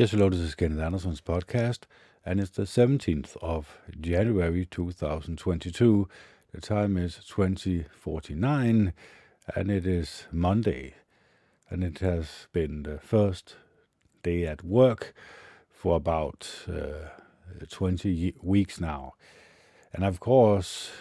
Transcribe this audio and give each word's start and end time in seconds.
Yes, 0.00 0.12
hello, 0.12 0.30
this 0.30 0.40
is 0.40 0.54
Kenneth 0.54 0.80
Anderson's 0.80 1.20
podcast, 1.20 1.80
and 2.24 2.40
it's 2.40 2.52
the 2.52 2.62
17th 2.62 3.36
of 3.42 3.76
January 4.00 4.64
2022. 4.64 6.08
The 6.54 6.60
time 6.62 6.96
is 6.96 7.16
2049, 7.28 8.94
and 9.54 9.70
it 9.70 9.86
is 9.86 10.26
Monday, 10.32 10.94
and 11.68 11.84
it 11.84 11.98
has 11.98 12.46
been 12.50 12.84
the 12.84 12.98
first 12.98 13.56
day 14.22 14.46
at 14.46 14.64
work 14.64 15.12
for 15.70 15.96
about 15.96 16.48
uh, 16.66 17.10
20 17.68 18.36
weeks 18.40 18.80
now. 18.80 19.12
And 19.92 20.02
of 20.02 20.18
course, 20.18 20.92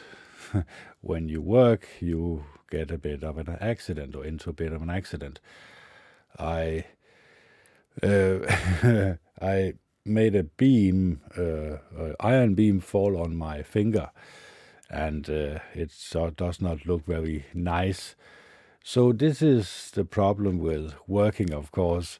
when 0.99 1.29
you 1.29 1.41
work, 1.41 1.87
you 2.01 2.43
get 2.69 2.91
a 2.91 2.97
bit 2.97 3.23
of 3.23 3.37
an 3.37 3.57
accident 3.61 4.13
or 4.13 4.25
into 4.25 4.49
a 4.49 4.53
bit 4.53 4.73
of 4.73 4.81
an 4.81 4.89
accident. 4.89 5.39
I 6.37 6.83
uh, 8.03 9.15
I 9.41 9.73
made 10.05 10.35
a 10.35 10.43
beam, 10.43 11.21
uh, 11.37 12.13
iron 12.19 12.55
beam, 12.55 12.79
fall 12.79 13.17
on 13.17 13.35
my 13.35 13.63
finger, 13.63 14.11
and 14.89 15.29
uh, 15.29 15.59
it 15.73 15.91
so 15.91 16.29
does 16.29 16.61
not 16.61 16.85
look 16.85 17.05
very 17.05 17.45
nice. 17.53 18.15
So 18.83 19.11
this 19.11 19.41
is 19.41 19.91
the 19.93 20.05
problem 20.05 20.57
with 20.57 20.95
working, 21.07 21.53
of 21.53 21.71
course. 21.71 22.19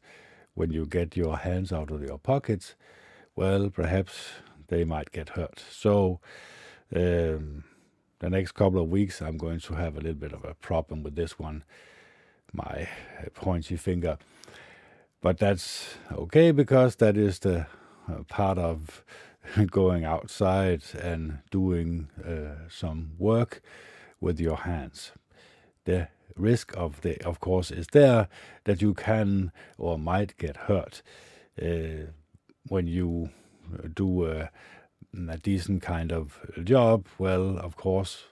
When 0.54 0.72
you 0.72 0.86
get 0.86 1.16
your 1.16 1.38
hands 1.38 1.72
out 1.72 1.90
of 1.90 2.02
your 2.02 2.18
pockets, 2.18 2.76
well, 3.36 3.70
perhaps 3.70 4.30
they 4.68 4.84
might 4.84 5.12
get 5.12 5.30
hurt. 5.30 5.64
So 5.72 6.20
um, 6.94 7.64
the 8.20 8.30
next 8.30 8.52
couple 8.52 8.82
of 8.82 8.90
weeks, 8.90 9.22
I'm 9.22 9.38
going 9.38 9.62
to 9.62 9.76
have 9.76 9.96
a 9.96 10.02
little 10.02 10.20
bit 10.20 10.34
of 10.34 10.44
a 10.44 10.54
problem 10.54 11.02
with 11.04 11.16
this 11.16 11.40
one, 11.40 11.64
my 12.52 12.90
pointy 13.34 13.78
finger. 13.78 14.18
But 15.22 15.38
that's 15.38 15.96
okay 16.12 16.52
because 16.52 16.96
that 16.98 17.18
is 17.18 17.40
the 17.40 17.68
uh, 18.08 18.24
part 18.28 18.58
of 18.58 19.04
going 19.72 20.06
outside 20.06 20.84
and 21.02 21.40
doing 21.52 22.08
uh, 22.26 22.70
some 22.70 23.12
work 23.18 23.62
with 24.22 24.40
your 24.40 24.58
hands. 24.58 25.12
The 25.84 26.08
risk 26.36 26.76
of 26.78 27.02
the, 27.02 27.22
of 27.26 27.40
course, 27.40 27.70
is 27.70 27.88
there 27.92 28.30
that 28.64 28.82
you 28.82 28.94
can 28.94 29.52
or 29.78 30.00
might 30.00 30.38
get 30.38 30.56
hurt 30.56 31.02
uh, 31.62 32.12
when 32.68 32.88
you 32.88 33.30
do 33.94 34.26
a, 34.26 34.50
a 35.30 35.38
decent 35.38 35.82
kind 35.82 36.12
of 36.12 36.40
job. 36.64 37.08
Well, 37.18 37.58
of 37.58 37.76
course, 37.76 38.24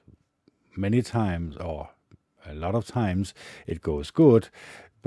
many 0.75 1.01
times 1.01 1.57
or 1.57 1.89
a 2.45 2.53
lot 2.53 2.75
of 2.75 2.85
times 2.85 3.33
it 3.65 3.81
goes 3.81 4.11
good, 4.11 4.49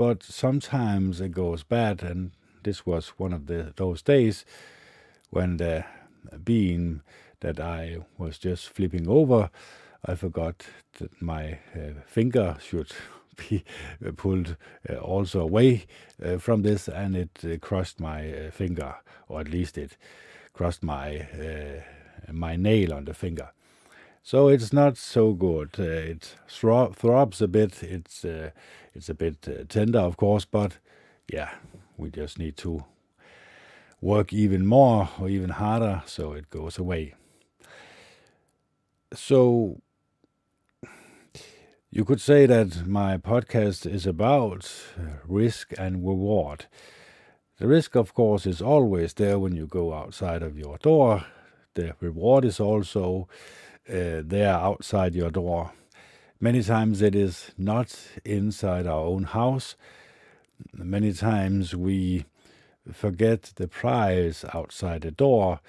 but 0.01 0.23
sometimes 0.23 1.21
it 1.21 1.31
goes 1.31 1.61
bad, 1.61 2.01
and 2.01 2.31
this 2.63 2.87
was 2.87 3.09
one 3.19 3.33
of 3.33 3.45
the 3.45 3.71
those 3.75 4.01
days 4.01 4.45
when 5.29 5.57
the 5.57 5.85
beam 6.43 7.03
that 7.41 7.59
I 7.59 7.97
was 8.17 8.39
just 8.39 8.69
flipping 8.69 9.07
over, 9.07 9.51
I 10.03 10.15
forgot 10.15 10.65
that 10.97 11.21
my 11.21 11.59
uh, 11.75 12.01
finger 12.07 12.57
should 12.59 12.91
be 13.37 13.63
pulled 14.17 14.57
uh, 14.89 14.95
also 14.95 15.41
away 15.41 15.85
uh, 16.25 16.39
from 16.39 16.63
this, 16.63 16.87
and 16.87 17.15
it 17.15 17.39
uh, 17.45 17.57
crushed 17.59 17.99
my 17.99 18.33
uh, 18.33 18.49
finger, 18.49 18.95
or 19.27 19.41
at 19.41 19.49
least 19.49 19.77
it 19.77 19.97
crushed 20.53 20.81
my 20.81 21.19
uh, 21.19 21.81
my 22.31 22.55
nail 22.55 22.91
on 22.91 23.05
the 23.05 23.13
finger. 23.13 23.51
So 24.23 24.47
it's 24.47 24.71
not 24.71 24.97
so 24.97 25.33
good. 25.33 25.71
Uh, 25.79 25.83
it 25.83 26.35
thro- 26.47 26.93
throbs 26.93 27.41
a 27.41 27.47
bit. 27.47 27.83
It's 27.83 28.23
uh, 28.23 28.51
it's 28.93 29.09
a 29.09 29.13
bit 29.13 29.47
uh, 29.47 29.63
tender, 29.67 29.99
of 29.99 30.17
course, 30.17 30.45
but 30.45 30.77
yeah, 31.31 31.49
we 31.97 32.09
just 32.11 32.37
need 32.37 32.57
to 32.57 32.83
work 34.01 34.33
even 34.33 34.65
more 34.65 35.09
or 35.19 35.29
even 35.29 35.49
harder 35.51 36.01
so 36.05 36.33
it 36.33 36.49
goes 36.49 36.77
away. 36.77 37.13
So 39.13 39.81
you 41.89 42.05
could 42.05 42.21
say 42.21 42.45
that 42.45 42.87
my 42.87 43.17
podcast 43.17 43.85
is 43.91 44.07
about 44.07 44.71
risk 45.27 45.73
and 45.77 46.05
reward. 46.07 46.65
The 47.57 47.67
risk, 47.67 47.95
of 47.95 48.13
course, 48.13 48.45
is 48.45 48.61
always 48.61 49.13
there 49.13 49.37
when 49.39 49.55
you 49.55 49.67
go 49.67 49.93
outside 49.93 50.41
of 50.41 50.57
your 50.57 50.77
door. 50.79 51.25
The 51.75 51.95
reward 51.99 52.45
is 52.45 52.59
also 52.59 53.27
uh, 53.89 54.21
there 54.23 54.53
outside 54.53 55.15
your 55.15 55.31
door. 55.31 55.71
Many 56.39 56.63
times 56.63 57.01
it 57.01 57.15
is 57.15 57.51
not 57.57 57.95
inside 58.25 58.87
our 58.87 59.05
own 59.05 59.23
house. 59.23 59.75
Many 60.73 61.13
times 61.13 61.75
we 61.75 62.25
forget 62.91 63.53
the 63.55 63.67
prize 63.67 64.43
outside 64.53 65.01
the 65.01 65.11
door 65.11 65.59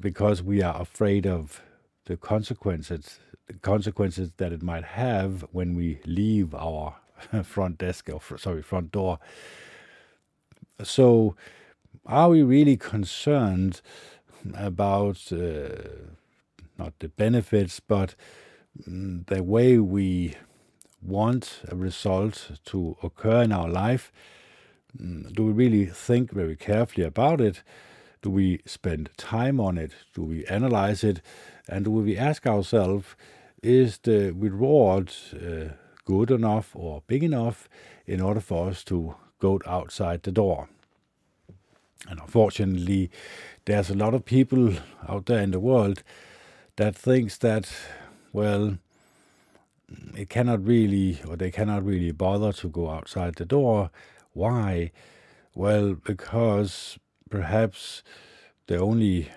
because 0.00 0.42
we 0.42 0.62
are 0.62 0.80
afraid 0.80 1.26
of 1.26 1.62
the 2.04 2.16
consequences 2.16 3.20
the 3.46 3.54
consequences 3.54 4.32
that 4.36 4.52
it 4.52 4.62
might 4.62 4.84
have 4.84 5.44
when 5.52 5.74
we 5.74 5.98
leave 6.06 6.54
our 6.54 6.96
front 7.42 7.78
desk 7.78 8.08
or 8.12 8.20
sorry 8.38 8.62
front 8.62 8.92
door 8.92 9.18
so 10.82 11.34
are 12.06 12.28
we 12.28 12.42
really 12.42 12.76
concerned 12.76 13.80
about 14.54 15.32
uh, 15.32 15.68
not 16.82 16.98
the 16.98 17.08
benefits, 17.08 17.80
but 17.80 18.14
mm, 18.88 19.26
the 19.26 19.42
way 19.42 19.78
we 19.78 20.34
want 21.00 21.62
a 21.68 21.76
result 21.76 22.50
to 22.64 22.96
occur 23.02 23.42
in 23.42 23.52
our 23.52 23.68
life. 23.68 24.12
Mm, 24.98 25.32
do 25.32 25.46
we 25.46 25.52
really 25.52 25.86
think 25.86 26.32
very 26.32 26.56
carefully 26.56 27.06
about 27.06 27.40
it? 27.40 27.62
Do 28.22 28.30
we 28.30 28.60
spend 28.66 29.10
time 29.16 29.60
on 29.60 29.78
it? 29.78 29.92
Do 30.14 30.22
we 30.22 30.44
analyze 30.46 31.02
it? 31.04 31.20
And 31.68 31.84
do 31.84 31.90
we 31.90 32.16
ask 32.18 32.46
ourselves, 32.46 33.06
is 33.62 33.98
the 33.98 34.32
reward 34.32 35.12
uh, 35.34 35.74
good 36.04 36.30
enough 36.30 36.74
or 36.74 37.02
big 37.06 37.22
enough 37.22 37.68
in 38.06 38.20
order 38.20 38.40
for 38.40 38.68
us 38.70 38.84
to 38.84 39.14
go 39.38 39.60
outside 39.66 40.22
the 40.22 40.32
door? 40.32 40.68
And 42.08 42.20
unfortunately, 42.20 43.10
there's 43.64 43.90
a 43.90 43.94
lot 43.94 44.14
of 44.14 44.24
people 44.24 44.74
out 45.08 45.26
there 45.26 45.42
in 45.42 45.52
the 45.52 45.60
world 45.60 46.02
that 46.76 46.96
thinks 46.96 47.38
that, 47.38 47.70
well, 48.32 48.78
it 50.16 50.28
cannot 50.28 50.64
really, 50.64 51.20
or 51.28 51.36
they 51.36 51.50
cannot 51.50 51.84
really 51.84 52.12
bother 52.12 52.52
to 52.52 52.68
go 52.68 52.90
outside 52.90 53.34
the 53.36 53.44
door. 53.44 53.90
Why? 54.32 54.90
Well, 55.54 55.94
because 55.94 56.98
perhaps 57.28 58.02
the 58.66 58.78
only 58.78 59.30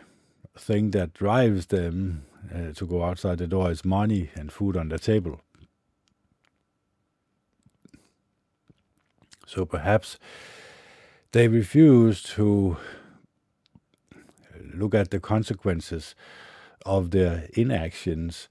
thing 0.58 0.92
that 0.92 1.14
drives 1.14 1.68
them 1.68 2.26
uh, 2.54 2.72
to 2.74 2.86
go 2.86 3.04
outside 3.04 3.40
the 3.40 3.48
door 3.48 3.72
is 3.72 3.84
money 3.84 4.30
and 4.36 4.52
food 4.52 4.78
on 4.78 4.90
the 4.90 5.00
table. 5.00 5.42
So 9.46 9.66
perhaps 9.66 10.18
they 11.32 11.48
refuse 11.48 12.24
to 12.24 12.78
look 14.74 14.96
at 14.96 15.12
the 15.12 15.20
consequences 15.20 16.16
of 16.86 17.12
their 17.12 17.48
inactions 17.54 18.48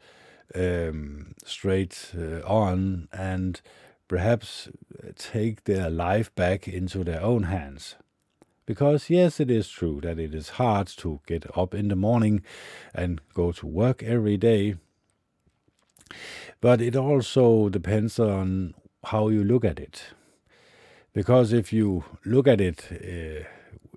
um, 0.55 1.35
straight 1.45 2.13
uh, 2.17 2.41
on 2.47 3.09
and 3.13 3.61
perhaps 4.09 4.69
take 5.17 5.65
their 5.65 5.91
life 5.91 6.35
back 6.35 6.69
into 6.69 7.05
their 7.05 7.23
own 7.23 7.45
hands. 7.45 7.97
Because, 8.67 9.11
yes, 9.11 9.41
it 9.41 9.51
is 9.51 9.69
true 9.69 10.01
that 10.03 10.19
it 10.19 10.35
is 10.35 10.51
hard 10.51 10.87
to 10.99 11.21
get 11.27 11.47
up 11.57 11.75
in 11.75 11.89
the 11.89 11.97
morning 11.97 12.43
and 12.95 13.21
go 13.35 13.53
to 13.53 13.67
work 13.67 14.03
every 14.03 14.37
day, 14.37 14.77
but 16.61 16.81
it 16.81 16.97
also 16.97 17.69
depends 17.69 18.19
on 18.19 18.75
how 19.05 19.29
you 19.29 19.45
look 19.45 19.65
at 19.65 19.79
it. 19.79 20.05
Because 21.13 21.53
if 21.53 21.73
you 21.73 22.05
look 22.25 22.49
at 22.49 22.61
it 22.61 22.89
uh, 22.91 23.45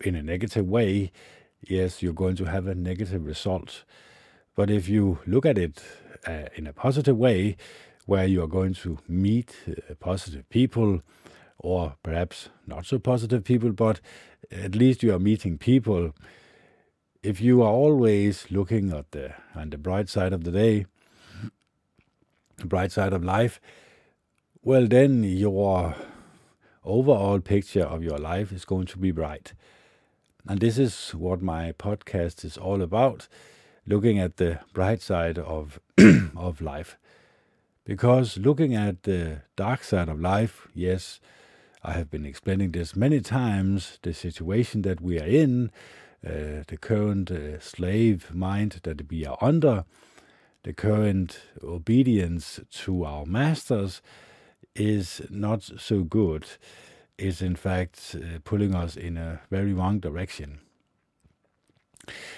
in 0.01 0.15
a 0.15 0.21
negative 0.21 0.67
way, 0.67 1.11
yes, 1.61 2.03
you're 2.03 2.13
going 2.13 2.35
to 2.35 2.45
have 2.45 2.67
a 2.67 2.75
negative 2.75 3.25
result. 3.25 3.85
But 4.57 4.71
if 4.71 4.89
you 4.89 5.19
look 5.27 5.45
at 5.45 5.59
it 5.59 5.83
uh, 6.25 6.45
in 6.55 6.65
a 6.65 6.73
positive 6.73 7.15
way, 7.15 7.57
where 8.07 8.25
you 8.25 8.41
are 8.41 8.47
going 8.47 8.73
to 8.73 8.97
meet 9.07 9.55
uh, 9.69 9.93
positive 9.99 10.49
people, 10.49 11.03
or 11.59 11.95
perhaps 12.01 12.49
not 12.65 12.87
so 12.87 12.97
positive 12.97 13.43
people, 13.43 13.71
but 13.71 14.01
at 14.51 14.73
least 14.73 15.03
you 15.03 15.13
are 15.13 15.19
meeting 15.19 15.59
people. 15.59 16.15
If 17.21 17.39
you 17.39 17.61
are 17.61 17.71
always 17.71 18.47
looking 18.49 18.91
at 18.93 19.11
the 19.11 19.35
on 19.53 19.69
the 19.69 19.77
bright 19.77 20.09
side 20.09 20.33
of 20.33 20.43
the 20.43 20.51
day, 20.51 20.87
the 22.57 22.65
bright 22.65 22.91
side 22.91 23.13
of 23.13 23.23
life, 23.23 23.61
well, 24.63 24.87
then 24.87 25.23
your 25.23 25.95
overall 26.83 27.39
picture 27.41 27.83
of 27.85 28.01
your 28.01 28.17
life 28.17 28.51
is 28.51 28.65
going 28.65 28.87
to 28.87 28.97
be 28.97 29.11
bright. 29.11 29.53
And 30.47 30.59
this 30.59 30.79
is 30.79 31.11
what 31.11 31.43
my 31.43 31.73
podcast 31.73 32.43
is 32.43 32.57
all 32.57 32.81
about 32.81 33.27
looking 33.87 34.19
at 34.19 34.37
the 34.37 34.59
bright 34.73 35.01
side 35.01 35.39
of 35.39 35.79
of 36.35 36.61
life. 36.61 36.97
Because 37.85 38.37
looking 38.37 38.75
at 38.75 39.03
the 39.03 39.41
dark 39.55 39.83
side 39.83 40.09
of 40.09 40.19
life, 40.19 40.67
yes, 40.75 41.21
I 41.83 41.93
have 41.93 42.11
been 42.11 42.25
explaining 42.25 42.71
this 42.71 42.97
many 42.97 43.21
times 43.21 43.97
the 44.01 44.13
situation 44.13 44.81
that 44.81 44.99
we 44.99 45.19
are 45.21 45.25
in, 45.25 45.71
uh, 46.25 46.63
the 46.67 46.77
current 46.81 47.31
uh, 47.31 47.59
slave 47.61 48.33
mind 48.35 48.81
that 48.83 49.09
we 49.09 49.25
are 49.25 49.37
under, 49.39 49.85
the 50.63 50.73
current 50.73 51.39
obedience 51.63 52.59
to 52.71 53.05
our 53.05 53.25
masters 53.25 54.01
is 54.75 55.21
not 55.29 55.63
so 55.63 56.03
good, 56.03 56.45
is 57.17 57.41
in 57.41 57.55
fact 57.55 58.15
uh, 58.15 58.39
pulling 58.43 58.75
us 58.75 58.97
in 58.97 59.15
a 59.15 59.39
very 59.49 59.73
wrong 59.73 59.99
direction. 59.99 60.59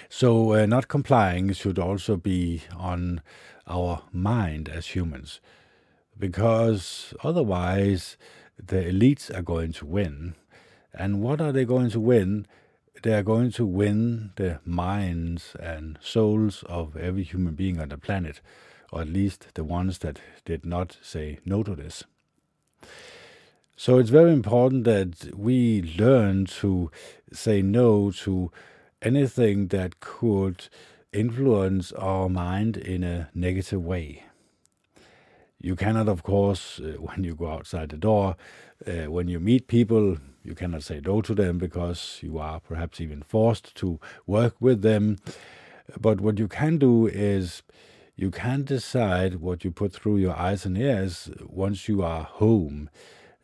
So, 0.08 0.54
uh, 0.54 0.66
not 0.66 0.88
complying 0.88 1.52
should 1.52 1.78
also 1.78 2.16
be 2.16 2.62
on 2.76 3.22
our 3.66 4.02
mind 4.12 4.68
as 4.68 4.88
humans, 4.88 5.40
because 6.18 7.14
otherwise 7.22 8.16
the 8.58 8.82
elites 8.82 9.34
are 9.34 9.42
going 9.42 9.72
to 9.74 9.86
win. 9.86 10.34
And 10.92 11.22
what 11.22 11.40
are 11.40 11.52
they 11.52 11.64
going 11.64 11.90
to 11.90 12.00
win? 12.00 12.46
They 13.02 13.14
are 13.14 13.22
going 13.22 13.52
to 13.52 13.64
win 13.64 14.32
the 14.36 14.60
minds 14.64 15.54
and 15.60 15.98
souls 16.02 16.64
of 16.64 16.96
every 16.96 17.22
human 17.22 17.54
being 17.54 17.80
on 17.80 17.88
the 17.88 17.96
planet, 17.96 18.40
or 18.92 19.02
at 19.02 19.08
least 19.08 19.54
the 19.54 19.64
ones 19.64 19.98
that 19.98 20.20
did 20.44 20.66
not 20.66 20.98
say 21.00 21.38
no 21.44 21.62
to 21.62 21.74
this. 21.74 22.04
So 23.76 23.98
it's 23.98 24.10
very 24.10 24.32
important 24.32 24.84
that 24.84 25.34
we 25.34 25.94
learn 25.96 26.44
to 26.60 26.90
say 27.32 27.62
no 27.62 28.10
to 28.10 28.50
anything 29.02 29.68
that 29.68 30.00
could 30.00 30.68
influence 31.12 31.92
our 31.92 32.28
mind 32.28 32.76
in 32.76 33.02
a 33.02 33.28
negative 33.34 33.84
way. 33.84 34.24
You 35.60 35.76
cannot, 35.76 36.08
of 36.08 36.22
course, 36.22 36.80
uh, 36.80 36.96
when 36.98 37.24
you 37.24 37.34
go 37.34 37.50
outside 37.50 37.90
the 37.90 37.96
door, 37.96 38.36
uh, 38.86 39.10
when 39.10 39.28
you 39.28 39.40
meet 39.40 39.66
people, 39.66 40.16
you 40.42 40.54
cannot 40.54 40.82
say 40.82 41.00
no 41.04 41.20
to 41.22 41.34
them 41.34 41.58
because 41.58 42.18
you 42.22 42.38
are 42.38 42.60
perhaps 42.60 43.00
even 43.00 43.22
forced 43.22 43.74
to 43.76 44.00
work 44.26 44.54
with 44.58 44.82
them. 44.82 45.18
But 46.00 46.20
what 46.20 46.38
you 46.38 46.48
can 46.48 46.78
do 46.78 47.06
is 47.06 47.62
you 48.16 48.30
can 48.30 48.64
decide 48.64 49.36
what 49.36 49.64
you 49.64 49.70
put 49.70 49.92
through 49.92 50.18
your 50.18 50.36
eyes 50.36 50.64
and 50.64 50.78
ears 50.78 51.30
once 51.46 51.88
you 51.88 52.02
are 52.02 52.22
home 52.22 52.88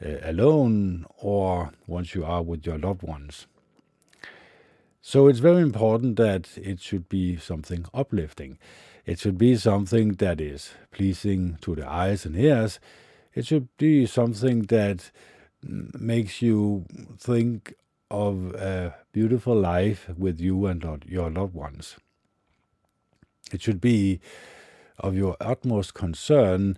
uh, 0.05 0.19
alone 0.23 1.07
or 1.19 1.73
once 1.87 2.15
you 2.15 2.25
are 2.25 2.43
with 2.43 2.65
your 2.67 2.79
loved 2.79 3.03
ones. 3.03 3.47
So 5.09 5.29
it's 5.29 5.39
very 5.39 5.63
important 5.63 6.17
that 6.17 6.59
it 6.59 6.81
should 6.81 7.09
be 7.09 7.37
something 7.37 7.87
uplifting. 7.95 8.59
It 9.05 9.21
should 9.21 9.39
be 9.39 9.55
something 9.55 10.15
that 10.15 10.41
is 10.41 10.73
pleasing 10.91 11.59
to 11.61 11.77
the 11.77 11.89
eyes 11.89 12.27
and 12.27 12.35
ears. 12.35 12.81
It 13.33 13.47
should 13.47 13.69
be 13.77 14.07
something 14.07 14.63
that 14.63 15.13
makes 15.63 16.43
you 16.43 16.87
think 17.19 17.75
of 18.11 18.53
a 18.57 18.97
beautiful 19.13 19.55
life 19.55 20.09
with 20.19 20.41
you 20.41 20.67
and 20.67 21.05
your 21.07 21.31
loved 21.31 21.55
ones. 21.55 21.95
It 23.53 23.63
should 23.63 23.81
be 23.81 24.19
of 24.99 25.15
your 25.15 25.37
utmost 25.41 25.95
concern 25.95 26.77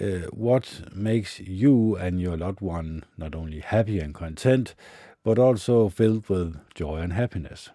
uh, 0.00 0.28
what 0.30 0.94
makes 0.94 1.40
you 1.40 1.96
and 1.96 2.20
your 2.20 2.36
loved 2.36 2.60
one 2.60 3.02
not 3.16 3.34
only 3.34 3.58
happy 3.58 3.98
and 3.98 4.14
content, 4.14 4.76
but 5.24 5.38
also 5.38 5.88
filled 5.88 6.28
with 6.28 6.60
joy 6.74 6.98
and 6.98 7.12
happiness. 7.12 7.70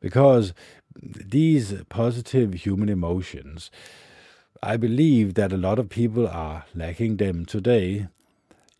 Because 0.00 0.52
these 1.00 1.74
positive 1.88 2.54
human 2.54 2.88
emotions, 2.88 3.70
I 4.62 4.76
believe 4.76 5.34
that 5.34 5.52
a 5.52 5.56
lot 5.56 5.78
of 5.78 5.88
people 5.88 6.26
are 6.26 6.64
lacking 6.74 7.18
them 7.18 7.44
today. 7.44 8.08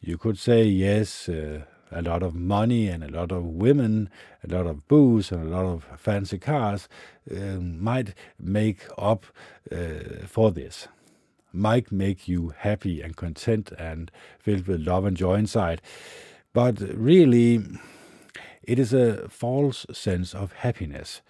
You 0.00 0.18
could 0.18 0.38
say, 0.38 0.64
yes, 0.64 1.28
uh, 1.28 1.62
a 1.92 2.02
lot 2.02 2.22
of 2.22 2.34
money 2.34 2.88
and 2.88 3.04
a 3.04 3.10
lot 3.10 3.30
of 3.30 3.44
women, 3.44 4.08
a 4.42 4.52
lot 4.52 4.66
of 4.66 4.88
booze 4.88 5.30
and 5.30 5.46
a 5.46 5.56
lot 5.56 5.66
of 5.66 5.86
fancy 5.96 6.38
cars 6.38 6.88
uh, 7.30 7.60
might 7.60 8.14
make 8.40 8.86
up 8.98 9.26
uh, 9.70 10.26
for 10.26 10.50
this 10.50 10.88
might 11.52 11.92
make 11.92 12.26
you 12.26 12.54
happy 12.58 13.02
and 13.02 13.16
content 13.16 13.72
and 13.78 14.10
filled 14.38 14.66
with 14.66 14.80
love 14.80 15.04
and 15.04 15.16
joy 15.16 15.34
inside. 15.34 15.82
But 16.52 16.80
really, 16.80 17.60
it 18.62 18.78
is 18.78 18.92
a 18.92 19.28
false 19.28 19.86
sense 19.92 20.34
of 20.34 20.52
happiness. 20.52 21.22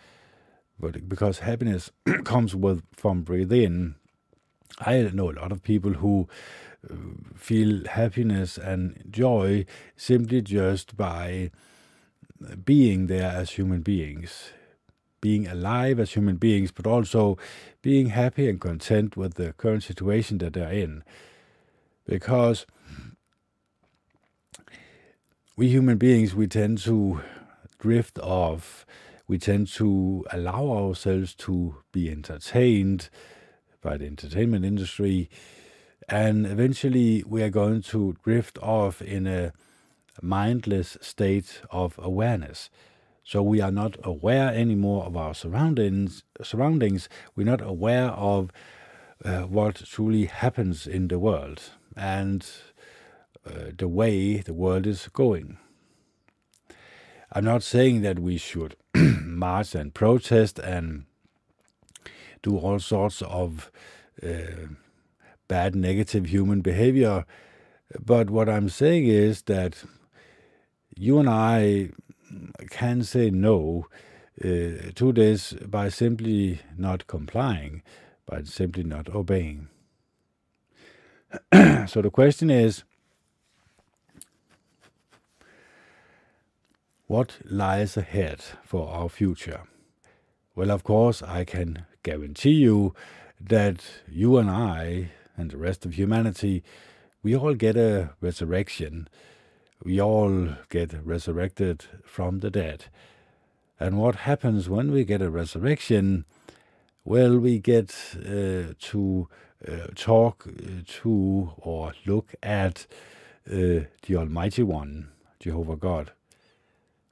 But 0.78 1.08
because 1.08 1.40
happiness 1.40 1.90
comes 2.24 2.54
with 2.54 2.82
from 2.96 3.24
within, 3.24 3.94
I 4.78 5.02
know 5.12 5.30
a 5.30 5.38
lot 5.40 5.52
of 5.52 5.62
people 5.62 5.94
who 5.94 6.28
uh, 6.90 6.94
feel 7.36 7.86
happiness 7.86 8.58
and 8.58 9.04
joy 9.08 9.66
simply 9.96 10.40
just 10.42 10.96
by 10.96 11.50
being 12.64 13.06
there 13.06 13.30
as 13.30 13.50
human 13.50 13.82
beings 13.82 14.50
being 15.22 15.46
alive 15.46 15.98
as 15.98 16.12
human 16.12 16.36
beings, 16.36 16.70
but 16.70 16.86
also 16.86 17.38
being 17.80 18.08
happy 18.08 18.50
and 18.50 18.60
content 18.60 19.16
with 19.16 19.34
the 19.34 19.54
current 19.54 19.84
situation 19.84 20.36
that 20.38 20.52
they're 20.52 20.70
in. 20.70 21.02
Because 22.04 22.66
we 25.62 25.68
human 25.68 25.96
beings, 25.96 26.34
we 26.34 26.48
tend 26.48 26.76
to 26.76 27.20
drift 27.78 28.18
off. 28.18 28.84
We 29.28 29.38
tend 29.38 29.68
to 29.74 30.26
allow 30.32 30.68
ourselves 30.72 31.36
to 31.36 31.76
be 31.92 32.10
entertained 32.10 33.08
by 33.80 33.96
the 33.96 34.06
entertainment 34.06 34.64
industry. 34.64 35.30
And 36.08 36.46
eventually, 36.46 37.22
we 37.28 37.44
are 37.44 37.48
going 37.48 37.82
to 37.82 38.16
drift 38.24 38.58
off 38.58 39.00
in 39.00 39.28
a 39.28 39.52
mindless 40.20 40.98
state 41.00 41.62
of 41.70 41.94
awareness. 41.96 42.68
So 43.22 43.40
we 43.40 43.60
are 43.60 43.70
not 43.70 43.96
aware 44.02 44.52
anymore 44.52 45.04
of 45.04 45.16
our 45.16 45.32
surroundings. 45.32 46.24
Surroundings. 46.42 47.08
We're 47.36 47.46
not 47.46 47.62
aware 47.62 48.08
of 48.08 48.50
uh, 49.24 49.42
what 49.42 49.76
truly 49.76 50.24
happens 50.24 50.88
in 50.88 51.06
the 51.06 51.20
world 51.20 51.62
and 51.96 52.44
uh, 53.46 53.72
the 53.76 53.88
way 53.88 54.36
the 54.38 54.54
world 54.54 54.86
is 54.86 55.08
going. 55.12 55.58
I'm 57.32 57.44
not 57.44 57.62
saying 57.62 58.02
that 58.02 58.18
we 58.18 58.36
should 58.36 58.76
march 58.94 59.74
and 59.74 59.94
protest 59.94 60.58
and 60.58 61.06
do 62.42 62.58
all 62.58 62.78
sorts 62.78 63.22
of 63.22 63.70
uh, 64.22 64.68
bad, 65.48 65.74
negative 65.74 66.26
human 66.26 66.60
behavior. 66.60 67.24
But 68.04 68.30
what 68.30 68.48
I'm 68.48 68.68
saying 68.68 69.06
is 69.06 69.42
that 69.42 69.82
you 70.94 71.18
and 71.18 71.28
I 71.28 71.90
can 72.70 73.02
say 73.02 73.31
no 73.31 73.86
uh, 74.44 74.93
to 74.94 75.12
this 75.12 75.52
by 75.52 75.88
simply 75.88 76.60
not 76.76 77.06
complying, 77.06 77.82
by 78.26 78.43
simply 78.43 78.82
not 78.82 79.08
obeying. 79.14 79.69
so 81.86 82.02
the 82.02 82.10
question 82.10 82.50
is 82.50 82.84
what 87.12 87.38
lies 87.44 87.96
ahead 87.96 88.40
for 88.64 88.88
our 88.88 89.08
future? 89.08 89.62
Well, 90.54 90.70
of 90.70 90.82
course, 90.82 91.22
I 91.22 91.44
can 91.44 91.86
guarantee 92.02 92.58
you 92.66 92.94
that 93.40 93.78
you 94.08 94.38
and 94.38 94.50
I 94.50 95.10
and 95.36 95.50
the 95.50 95.58
rest 95.58 95.84
of 95.86 95.94
humanity, 95.94 96.62
we 97.22 97.36
all 97.36 97.54
get 97.54 97.76
a 97.76 98.10
resurrection 98.20 99.08
we 99.84 100.00
all 100.00 100.50
get 100.69 100.94
resurrected 101.04 101.84
from 102.04 102.38
the 102.38 102.50
dead. 102.50 102.84
And 103.81 103.98
what 103.98 104.14
happens 104.14 104.69
when 104.69 104.92
we 104.92 105.04
get 105.04 105.22
a 105.22 105.31
resurrection? 105.31 106.24
Well, 107.04 107.38
we 107.38 107.58
get 107.58 107.94
uh, 108.16 108.74
to 108.78 109.28
uh, 109.66 109.86
talk 109.96 110.46
to 110.86 111.52
or 111.56 111.94
look 112.06 112.34
at 112.42 112.86
uh, 113.50 113.90
the 114.06 114.16
Almighty 114.16 114.62
One, 114.62 115.08
Jehovah 115.40 115.76
God. 115.76 116.12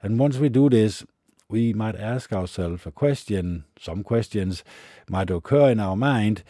And 0.01 0.17
once 0.19 0.37
we 0.37 0.49
do 0.49 0.69
this, 0.69 1.05
we 1.49 1.73
might 1.73 1.95
ask 1.95 2.31
ourselves 2.33 2.85
a 2.85 2.91
question. 2.91 3.65
Some 3.79 4.03
questions 4.03 4.63
might 5.09 5.29
occur 5.29 5.69
in 5.69 5.79
our 5.79 5.95
mind, 5.95 6.43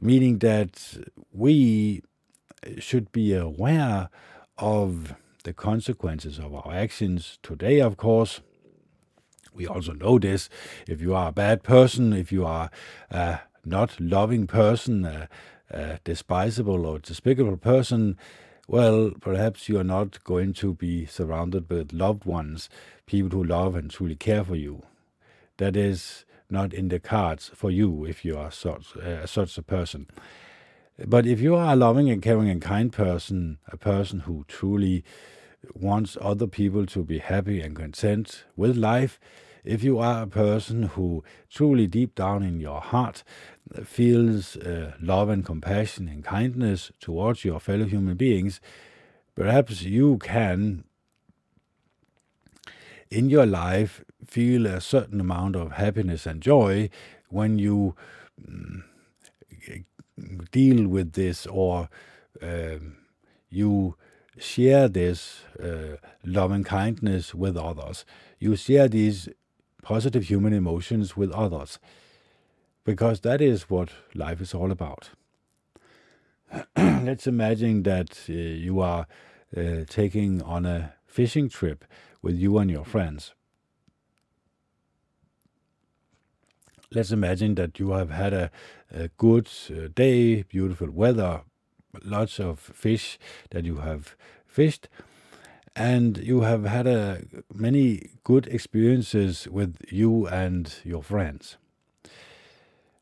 meaning 0.00 0.38
that 0.38 0.96
we 1.32 2.02
should 2.78 3.12
be 3.12 3.34
aware 3.34 4.08
of 4.58 5.14
the 5.44 5.52
consequences 5.52 6.38
of 6.38 6.54
our 6.54 6.72
actions 6.72 7.38
today, 7.42 7.80
of 7.80 7.96
course. 7.96 8.40
We 9.52 9.66
also 9.66 9.92
know 9.92 10.18
this. 10.18 10.48
If 10.88 11.00
you 11.00 11.14
are 11.14 11.28
a 11.28 11.32
bad 11.32 11.62
person, 11.62 12.12
if 12.12 12.32
you 12.32 12.46
are 12.46 12.70
a 13.10 13.40
not 13.64 14.00
loving 14.00 14.46
person, 14.46 15.04
a, 15.04 15.28
a 15.70 15.98
despisable 16.04 16.86
or 16.86 16.98
despicable 16.98 17.58
person, 17.58 18.16
well, 18.72 19.10
perhaps 19.20 19.68
you 19.68 19.78
are 19.78 19.84
not 19.84 20.24
going 20.24 20.54
to 20.54 20.72
be 20.72 21.04
surrounded 21.04 21.68
with 21.68 21.92
loved 21.92 22.24
ones, 22.24 22.70
people 23.04 23.28
who 23.28 23.44
love 23.44 23.74
and 23.74 23.90
truly 23.90 24.16
care 24.16 24.42
for 24.42 24.56
you. 24.56 24.82
That 25.58 25.76
is 25.76 26.24
not 26.48 26.72
in 26.72 26.88
the 26.88 26.98
cards 26.98 27.50
for 27.54 27.70
you 27.70 28.06
if 28.06 28.24
you 28.24 28.38
are 28.38 28.50
such, 28.50 28.96
uh, 28.96 29.26
such 29.26 29.58
a 29.58 29.62
person. 29.62 30.06
But 31.06 31.26
if 31.26 31.38
you 31.38 31.54
are 31.54 31.74
a 31.74 31.76
loving 31.76 32.08
and 32.08 32.22
caring 32.22 32.48
and 32.48 32.62
kind 32.62 32.90
person, 32.90 33.58
a 33.68 33.76
person 33.76 34.20
who 34.20 34.46
truly 34.48 35.04
wants 35.74 36.16
other 36.18 36.46
people 36.46 36.86
to 36.86 37.04
be 37.04 37.18
happy 37.18 37.60
and 37.60 37.76
content 37.76 38.44
with 38.56 38.78
life, 38.78 39.20
if 39.64 39.82
you 39.84 39.98
are 39.98 40.22
a 40.22 40.26
person 40.26 40.84
who 40.84 41.22
truly 41.48 41.86
deep 41.86 42.14
down 42.14 42.42
in 42.42 42.60
your 42.60 42.80
heart 42.80 43.22
feels 43.84 44.56
uh, 44.56 44.92
love 45.00 45.28
and 45.28 45.44
compassion 45.44 46.08
and 46.08 46.24
kindness 46.24 46.90
towards 47.00 47.44
your 47.44 47.60
fellow 47.60 47.84
human 47.84 48.16
beings, 48.16 48.60
perhaps 49.34 49.82
you 49.82 50.18
can 50.18 50.84
in 53.10 53.28
your 53.28 53.46
life 53.46 54.04
feel 54.26 54.66
a 54.66 54.80
certain 54.80 55.20
amount 55.20 55.54
of 55.54 55.72
happiness 55.72 56.26
and 56.26 56.40
joy 56.40 56.88
when 57.28 57.58
you 57.58 57.94
um, 58.48 58.84
deal 60.50 60.88
with 60.88 61.12
this 61.12 61.46
or 61.46 61.88
um, 62.40 62.96
you 63.50 63.96
share 64.38 64.88
this 64.88 65.42
uh, 65.62 65.96
love 66.24 66.50
and 66.50 66.64
kindness 66.64 67.34
with 67.34 67.56
others. 67.56 68.04
You 68.38 68.56
share 68.56 68.88
these 68.88 69.28
positive 69.82 70.24
human 70.24 70.52
emotions 70.52 71.16
with 71.16 71.30
others 71.32 71.78
because 72.84 73.20
that 73.20 73.40
is 73.40 73.68
what 73.68 73.90
life 74.14 74.40
is 74.40 74.54
all 74.54 74.70
about. 74.70 75.10
Let's 76.76 77.26
imagine 77.26 77.82
that 77.82 78.26
uh, 78.28 78.32
you 78.32 78.80
are 78.80 79.06
uh, 79.56 79.84
taking 79.88 80.42
on 80.42 80.66
a 80.66 80.94
fishing 81.06 81.48
trip 81.48 81.84
with 82.22 82.36
you 82.36 82.58
and 82.58 82.70
your 82.70 82.84
friends. 82.84 83.34
Let's 86.94 87.10
imagine 87.10 87.54
that 87.54 87.78
you 87.78 87.92
have 87.92 88.10
had 88.10 88.34
a, 88.34 88.50
a 88.90 89.08
good 89.16 89.48
uh, 89.70 89.88
day, 89.94 90.42
beautiful 90.42 90.90
weather, 90.90 91.42
lots 92.04 92.38
of 92.38 92.58
fish 92.58 93.18
that 93.50 93.64
you 93.64 93.78
have 93.78 94.14
fished, 94.46 94.88
and 95.74 96.18
you 96.18 96.42
have 96.42 96.64
had 96.64 96.86
a, 96.86 97.22
many 97.52 98.10
good 98.24 98.46
experiences 98.48 99.48
with 99.48 99.78
you 99.88 100.26
and 100.26 100.74
your 100.84 101.02
friends. 101.02 101.56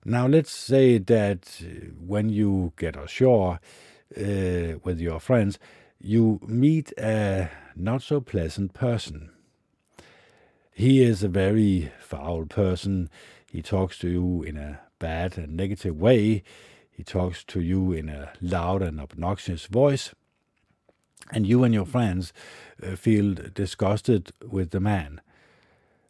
Now, 0.05 0.27
let's 0.27 0.51
say 0.51 0.99
that 0.99 1.63
when 1.99 2.31
you 2.31 2.73
get 2.77 2.97
ashore 2.97 3.61
uh, 4.17 4.79
with 4.83 4.99
your 4.99 5.21
friends, 5.21 5.59
you 6.01 6.41
meet 6.47 6.93
a 6.99 7.51
not 7.77 8.03
so 8.03 8.21
pleasant 8.21 8.73
person. 8.73 9.31
He 10.73 11.03
is 11.03 11.23
a 11.23 11.29
very 11.29 11.93
foul 12.01 12.47
person. 12.47 13.11
He 13.47 13.61
talks 13.61 13.99
to 13.99 14.09
you 14.09 14.43
in 14.43 14.57
a 14.57 14.81
bad 14.99 15.37
and 15.37 15.57
negative 15.57 15.97
way. 16.01 16.43
He 16.91 17.03
talks 17.03 17.45
to 17.45 17.61
you 17.61 17.93
in 17.93 18.09
a 18.09 18.33
loud 18.41 18.81
and 18.81 18.99
obnoxious 19.01 19.67
voice. 19.67 20.15
And 21.33 21.47
you 21.47 21.65
and 21.65 21.73
your 21.73 21.87
friends 21.87 22.33
uh, 22.83 22.97
feel 22.97 23.35
disgusted 23.35 24.33
with 24.47 24.71
the 24.71 24.81
man. 24.81 25.21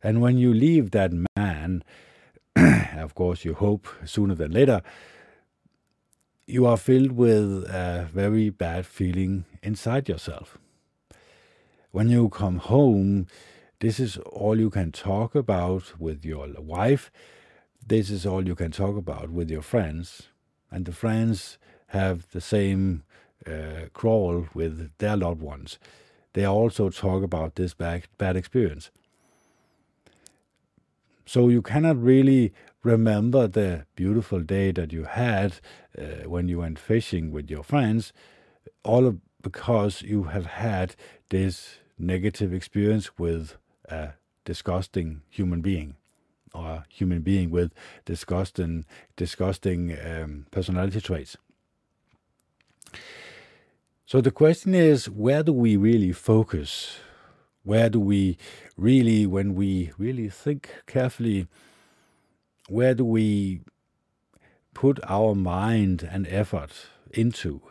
And 0.03 0.21
when 0.21 0.39
you 0.39 0.55
leave 0.55 0.93
that 0.93 1.13
man, 1.37 1.85
of 2.97 3.15
course, 3.15 3.45
you 3.45 3.55
hope 3.55 3.87
sooner 4.05 4.35
than 4.35 4.53
later, 4.53 4.83
you 6.47 6.67
are 6.67 6.77
filled 6.77 7.13
with 7.13 7.65
a 7.69 8.09
very 8.13 8.51
bad 8.51 8.87
feeling 8.87 9.45
inside 9.63 10.09
yourself. 10.09 10.59
When 11.93 12.09
you 12.09 12.29
come 12.29 12.59
home, 12.59 13.27
this 13.81 14.01
is 14.01 14.17
all 14.19 14.59
you 14.59 14.71
can 14.71 14.93
talk 14.93 15.35
about 15.35 16.01
with 16.01 16.25
your 16.25 16.49
wife. 16.59 17.11
This 17.87 18.11
is 18.11 18.27
all 18.27 18.47
you 18.47 18.55
can 18.55 18.71
talk 18.71 18.97
about 18.97 19.31
with 19.31 19.51
your 19.51 19.63
friends. 19.63 20.29
And 20.71 20.85
the 20.85 20.93
friends 20.93 21.59
have 21.89 22.31
the 22.31 22.41
same 22.41 23.03
uh, 23.47 23.89
crawl 23.93 24.47
with 24.55 24.91
their 24.99 25.17
loved 25.17 25.41
ones. 25.41 25.79
They 26.33 26.45
also 26.45 26.91
talk 26.91 27.23
about 27.23 27.57
this 27.57 27.75
bad, 27.75 28.05
bad 28.19 28.37
experience. 28.37 28.91
So 31.27 31.49
you 31.49 31.63
cannot 31.63 32.03
really 32.03 32.53
remember 32.83 33.47
the 33.47 33.87
beautiful 33.95 34.41
day 34.41 34.73
that 34.73 34.93
you 34.93 35.05
had 35.05 35.61
uh, 35.99 36.29
when 36.29 36.49
you 36.49 36.59
went 36.59 36.79
fishing 36.79 37.31
with 37.31 37.51
your 37.51 37.63
friends, 37.63 38.13
all 38.85 39.21
because 39.43 40.03
you 40.03 40.25
have 40.25 40.47
had 40.47 40.97
this 41.29 41.79
negative 41.99 42.53
experience 42.53 43.19
with 43.19 43.57
a 43.89 44.11
disgusting 44.45 45.23
human 45.29 45.61
being 45.61 45.97
or 46.53 46.85
human 46.89 47.21
being 47.21 47.51
with 47.51 47.73
disgusting 48.05 48.85
disgusting 49.17 49.97
um, 50.05 50.47
personality 50.51 51.01
traits. 51.01 51.37
So 54.11 54.21
the 54.21 54.33
question 54.33 54.75
is 54.75 55.09
where 55.09 55.45
do 55.45 55.53
we 55.53 55.77
really 55.77 56.11
focus? 56.11 56.97
Where 57.63 57.89
do 57.89 58.01
we 58.01 58.39
really, 58.77 59.25
when 59.25 59.55
we 59.55 59.93
really 59.99 60.29
think 60.29 60.83
carefully, 60.89 61.47
where 62.69 62.93
do 62.93 63.05
we 63.05 63.61
put 64.75 64.99
our 65.07 65.37
mind 65.37 66.03
and 66.03 66.27
effort 66.27 66.73
into? 67.13 67.63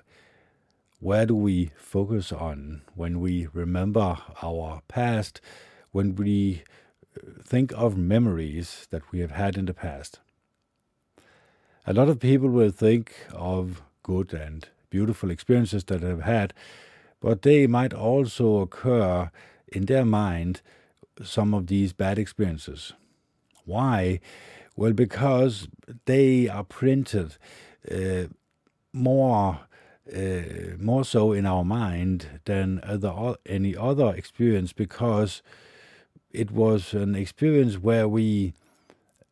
Where 1.02 1.26
do 1.26 1.36
we 1.36 1.72
focus 1.76 2.32
on 2.32 2.84
when 2.96 3.20
we 3.20 3.48
remember 3.52 4.20
our 4.42 4.82
past, 4.88 5.42
when 5.92 6.16
we 6.16 6.64
uh, 7.18 7.44
think 7.44 7.74
of 7.74 7.98
memories 7.98 8.88
that 8.92 9.12
we 9.12 9.20
have 9.20 9.32
had 9.32 9.58
in 9.58 9.66
the 9.66 9.74
past? 9.74 10.22
A 11.86 11.92
lot 11.92 12.08
of 12.08 12.22
people 12.22 12.48
will 12.48 12.72
think 12.72 13.14
of 13.34 13.82
good 14.04 14.32
and 14.32 14.70
beautiful 14.90 15.32
experiences 15.32 15.84
that 15.86 16.02
they've 16.02 16.22
had, 16.22 16.54
but 17.20 17.42
they 17.42 17.68
might 17.68 17.94
also 17.94 18.62
occur 18.62 19.30
in 19.68 19.86
their 19.86 20.06
mind 20.06 20.62
some 21.24 21.54
of 21.54 21.68
these 21.68 21.94
bad 21.94 22.18
experiences. 22.18 22.94
Why? 23.66 24.20
Well, 24.76 24.94
because 24.94 25.68
they 26.06 26.48
are 26.48 26.64
printed 26.64 27.38
uh, 27.92 28.28
more 28.94 29.62
uh, 30.16 30.76
more 30.80 31.06
so 31.06 31.34
in 31.34 31.46
our 31.46 31.64
mind 31.64 32.42
than 32.46 32.80
other, 32.82 33.36
any 33.46 33.76
other 33.76 34.16
experience 34.16 34.74
because 34.74 35.44
it 36.32 36.50
was 36.50 36.94
an 36.94 37.16
experience 37.16 37.78
where 37.78 38.08
we 38.08 38.54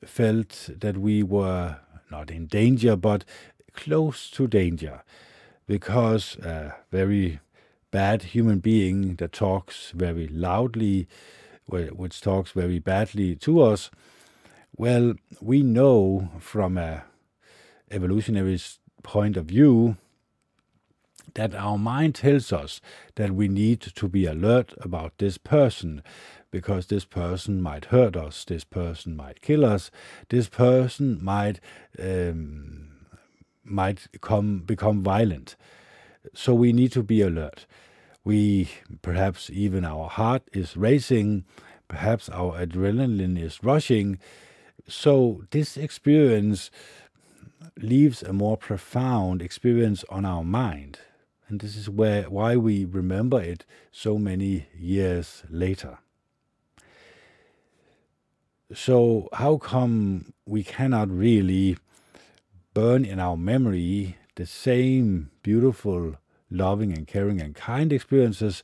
felt 0.05 0.69
that 0.77 0.97
we 0.97 1.23
were 1.23 1.77
not 2.11 2.29
in 2.29 2.45
danger 2.45 2.95
but 2.95 3.25
close 3.73 4.29
to 4.29 4.47
danger 4.47 5.03
because 5.67 6.37
a 6.37 6.75
very 6.91 7.39
bad 7.91 8.23
human 8.23 8.59
being 8.59 9.15
that 9.15 9.33
talks 9.33 9.91
very 9.91 10.27
loudly 10.27 11.07
which 11.67 12.21
talks 12.21 12.51
very 12.51 12.79
badly 12.79 13.35
to 13.35 13.61
us 13.61 13.89
well, 14.77 15.15
we 15.41 15.63
know 15.63 16.29
from 16.39 16.77
a 16.77 17.03
evolutionary 17.89 18.59
point 19.01 19.35
of 19.35 19.45
view 19.45 19.97
that 21.33 21.55
our 21.55 21.79
mind 21.79 22.13
tells 22.13 22.53
us 22.53 22.79
that 23.15 23.31
we 23.31 23.47
need 23.47 23.81
to 23.81 24.07
be 24.07 24.27
alert 24.27 24.75
about 24.79 25.17
this 25.17 25.39
person 25.39 26.03
because 26.51 26.87
this 26.87 27.05
person 27.05 27.59
might 27.59 27.85
hurt 27.85 28.15
us, 28.15 28.45
this 28.45 28.63
person 28.63 29.15
might 29.15 29.41
kill 29.41 29.65
us, 29.65 29.89
this 30.29 30.47
person 30.47 31.17
might 31.23 31.59
um, 31.97 32.86
might 33.69 34.07
come 34.21 34.59
become 34.59 35.03
violent. 35.03 35.55
So 36.33 36.53
we 36.53 36.73
need 36.73 36.91
to 36.93 37.03
be 37.03 37.21
alert. 37.21 37.65
We 38.23 38.69
perhaps 39.01 39.49
even 39.49 39.85
our 39.85 40.09
heart 40.09 40.43
is 40.51 40.75
racing, 40.75 41.45
perhaps 41.87 42.27
our 42.29 42.53
adrenaline 42.65 43.41
is 43.41 43.63
rushing, 43.63 44.19
so 44.87 45.43
this 45.51 45.75
experience 45.75 46.71
leaves 47.77 48.23
a 48.23 48.31
more 48.31 48.57
profound 48.57 49.41
experience 49.41 50.05
on 50.09 50.25
our 50.25 50.43
mind. 50.43 50.99
And 51.49 51.59
this 51.59 51.75
is 51.75 51.89
where 51.89 52.23
why 52.23 52.55
we 52.55 52.85
remember 52.85 53.41
it 53.41 53.65
so 53.91 54.17
many 54.17 54.67
years 54.77 55.43
later. 55.49 55.99
So 58.73 59.29
how 59.33 59.57
come 59.57 60.33
we 60.45 60.63
cannot 60.63 61.09
really 61.09 61.77
burn 62.77 63.03
in 63.03 63.19
our 63.19 63.35
memory 63.35 64.17
the 64.35 64.45
same 64.45 65.31
beautiful, 65.41 66.15
loving 66.51 66.93
and 66.93 67.07
caring 67.07 67.41
and 67.41 67.55
kind 67.55 67.91
experiences 67.91 68.63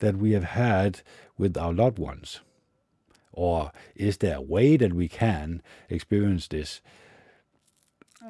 that 0.00 0.18
we 0.18 0.32
have 0.32 0.44
had 0.44 1.00
with 1.38 1.56
our 1.56 1.72
loved 1.72 1.98
ones? 1.98 2.40
Or 3.32 3.72
is 3.96 4.18
there 4.18 4.36
a 4.36 4.42
way 4.42 4.76
that 4.76 4.92
we 4.92 5.08
can 5.08 5.62
experience 5.88 6.46
this? 6.46 6.82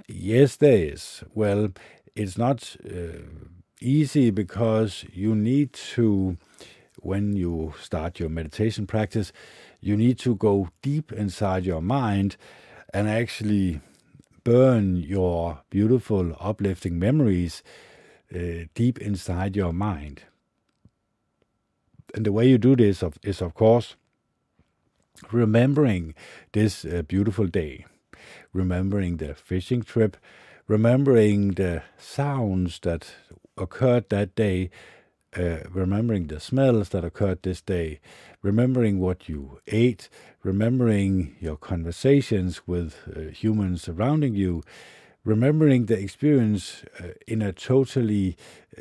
Yes, 0.07 0.55
there 0.55 0.93
is. 0.93 1.25
Well, 1.35 1.71
it's 2.15 2.39
not 2.39 2.77
uh, 2.89 3.19
easy 3.81 4.31
because 4.31 5.05
you 5.13 5.35
need 5.35 5.73
to, 5.95 6.39
when 7.01 7.35
you 7.35 7.75
start 7.83 8.21
your 8.21 8.29
meditation 8.29 8.87
practice, 8.87 9.33
you 9.81 9.97
need 9.97 10.17
to 10.21 10.37
go 10.37 10.69
deep 10.81 11.11
inside 11.11 11.65
your 11.65 11.83
mind 11.83 12.37
and 12.93 13.09
actually 13.09 13.81
burn 14.45 14.97
your 14.97 15.63
beautiful, 15.71 16.37
uplifting 16.39 16.99
memories 16.99 17.63
uh, 18.35 18.67
deep 18.75 18.99
inside 18.99 19.57
your 19.57 19.73
mind. 19.73 20.23
And 22.15 22.25
the 22.25 22.33
way 22.33 22.49
you 22.49 22.59
do 22.59 22.77
this 22.77 23.03
of, 23.03 23.19
is, 23.23 23.41
of 23.41 23.55
course, 23.55 23.97
remembering 25.33 26.15
this 26.53 26.85
uh, 26.85 27.03
beautiful 27.03 27.47
day, 27.47 27.87
remembering 28.53 29.17
the 29.17 29.35
fishing 29.35 29.83
trip, 29.83 30.17
remembering 30.69 31.53
the 31.53 31.83
sounds 31.99 32.79
that 32.81 33.15
occurred 33.57 34.09
that 34.11 34.35
day, 34.35 34.71
uh, 35.37 35.59
remembering 35.71 36.27
the 36.27 36.41
smells 36.41 36.91
that 36.91 37.05
occurred 37.05 37.43
this 37.43 37.61
day, 37.61 38.01
remembering 38.43 39.01
what 39.01 39.29
you 39.29 39.61
ate, 39.67 40.09
remembering 40.43 41.37
your 41.41 41.57
conversations 41.57 42.67
with 42.67 42.97
uh, 43.15 43.21
humans 43.31 43.83
surrounding 43.83 44.35
you, 44.35 44.63
remembering 45.25 45.87
the 45.87 45.99
experience 45.99 46.85
uh, 47.01 47.09
in 47.27 47.43
a 47.43 47.53
totally 47.53 48.37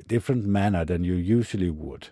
different 0.07 0.45
manner 0.45 0.85
than 0.85 1.03
you 1.03 1.13
usually 1.13 1.69
would. 1.69 2.09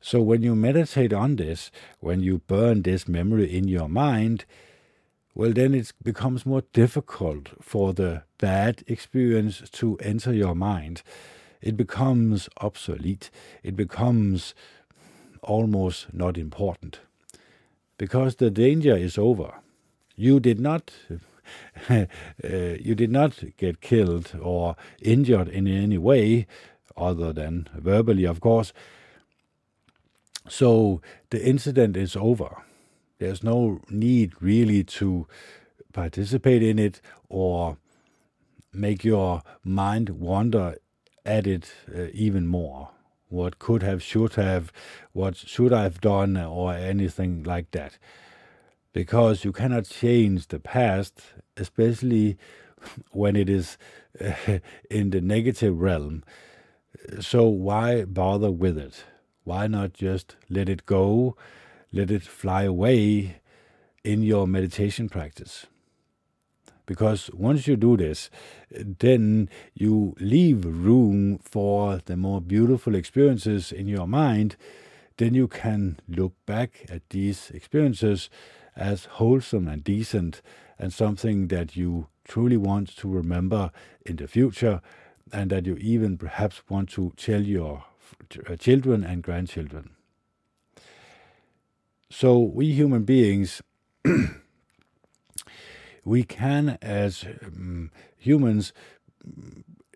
So 0.00 0.20
when 0.20 0.42
you 0.42 0.54
meditate 0.54 1.12
on 1.12 1.36
this, 1.36 1.70
when 2.00 2.20
you 2.20 2.38
burn 2.46 2.82
this 2.82 3.08
memory 3.08 3.56
in 3.56 3.66
your 3.68 3.88
mind, 3.88 4.44
well, 5.34 5.52
then 5.52 5.74
it 5.74 5.92
becomes 6.02 6.46
more 6.46 6.62
difficult 6.72 7.48
for 7.60 7.92
the 7.92 8.22
bad 8.38 8.82
experience 8.86 9.68
to 9.72 9.96
enter 9.98 10.32
your 10.32 10.54
mind. 10.54 11.02
It 11.60 11.76
becomes 11.76 12.48
obsolete. 12.60 13.30
It 13.62 13.76
becomes 13.76 14.54
almost 15.42 16.12
not 16.12 16.36
important. 16.36 17.00
Because 17.98 18.36
the 18.36 18.50
danger 18.50 18.96
is 18.96 19.16
over. 19.16 19.54
You 20.16 20.40
did 20.40 20.60
not. 20.60 20.92
uh, 21.88 22.06
you 22.42 22.94
did 22.94 23.10
not 23.10 23.42
get 23.56 23.80
killed 23.80 24.36
or 24.40 24.74
injured 25.00 25.48
in 25.48 25.68
any 25.68 25.98
way, 25.98 26.46
other 26.96 27.32
than 27.32 27.68
verbally, 27.74 28.24
of 28.24 28.40
course. 28.40 28.72
So 30.48 31.00
the 31.30 31.44
incident 31.44 31.96
is 31.96 32.16
over. 32.16 32.62
There's 33.18 33.42
no 33.42 33.80
need 33.88 34.32
really 34.40 34.84
to 34.84 35.26
participate 35.92 36.62
in 36.62 36.78
it 36.78 37.00
or 37.28 37.78
make 38.72 39.04
your 39.04 39.42
mind 39.64 40.10
wander 40.10 40.76
it 41.26 41.72
uh, 41.94 42.06
even 42.12 42.46
more. 42.46 42.90
What 43.28 43.58
could 43.58 43.82
have, 43.82 44.02
should 44.02 44.34
have, 44.34 44.72
what 45.12 45.36
should 45.36 45.72
I 45.72 45.82
have 45.82 46.00
done, 46.00 46.36
or 46.36 46.72
anything 46.72 47.42
like 47.42 47.72
that. 47.72 47.98
Because 48.92 49.44
you 49.44 49.52
cannot 49.52 49.84
change 49.86 50.48
the 50.48 50.60
past, 50.60 51.20
especially 51.56 52.38
when 53.10 53.36
it 53.36 53.48
is 53.48 53.76
uh, 54.20 54.32
in 54.90 55.10
the 55.10 55.20
negative 55.20 55.80
realm. 55.80 56.22
So 57.20 57.46
why 57.46 58.04
bother 58.04 58.50
with 58.50 58.78
it? 58.78 59.04
Why 59.44 59.66
not 59.66 59.92
just 59.92 60.36
let 60.48 60.68
it 60.68 60.86
go 60.86 61.36
let 61.92 62.10
it 62.10 62.22
fly 62.22 62.64
away 62.64 63.40
in 64.04 64.22
your 64.22 64.46
meditation 64.46 65.08
practice. 65.08 65.66
Because 66.86 67.30
once 67.34 67.66
you 67.66 67.76
do 67.76 67.96
this, 67.96 68.30
then 68.70 69.50
you 69.74 70.14
leave 70.20 70.64
room 70.64 71.38
for 71.38 72.00
the 72.04 72.16
more 72.16 72.40
beautiful 72.40 72.94
experiences 72.94 73.72
in 73.72 73.88
your 73.88 74.06
mind. 74.06 74.56
Then 75.16 75.34
you 75.34 75.48
can 75.48 75.98
look 76.08 76.32
back 76.46 76.86
at 76.88 77.08
these 77.10 77.50
experiences 77.50 78.30
as 78.76 79.06
wholesome 79.06 79.66
and 79.66 79.82
decent 79.82 80.42
and 80.78 80.92
something 80.92 81.48
that 81.48 81.76
you 81.76 82.06
truly 82.24 82.56
want 82.56 82.94
to 82.96 83.08
remember 83.08 83.70
in 84.04 84.16
the 84.16 84.28
future 84.28 84.80
and 85.32 85.50
that 85.50 85.66
you 85.66 85.76
even 85.76 86.16
perhaps 86.18 86.62
want 86.68 86.90
to 86.90 87.12
tell 87.16 87.42
your 87.42 87.84
uh, 88.48 88.56
children 88.56 89.04
and 89.04 89.22
grandchildren. 89.22 89.90
So, 92.10 92.38
we 92.38 92.72
human 92.72 93.02
beings, 93.04 93.62
we 96.06 96.22
can, 96.22 96.78
as 96.80 97.24
um, 97.44 97.90
humans, 98.16 98.72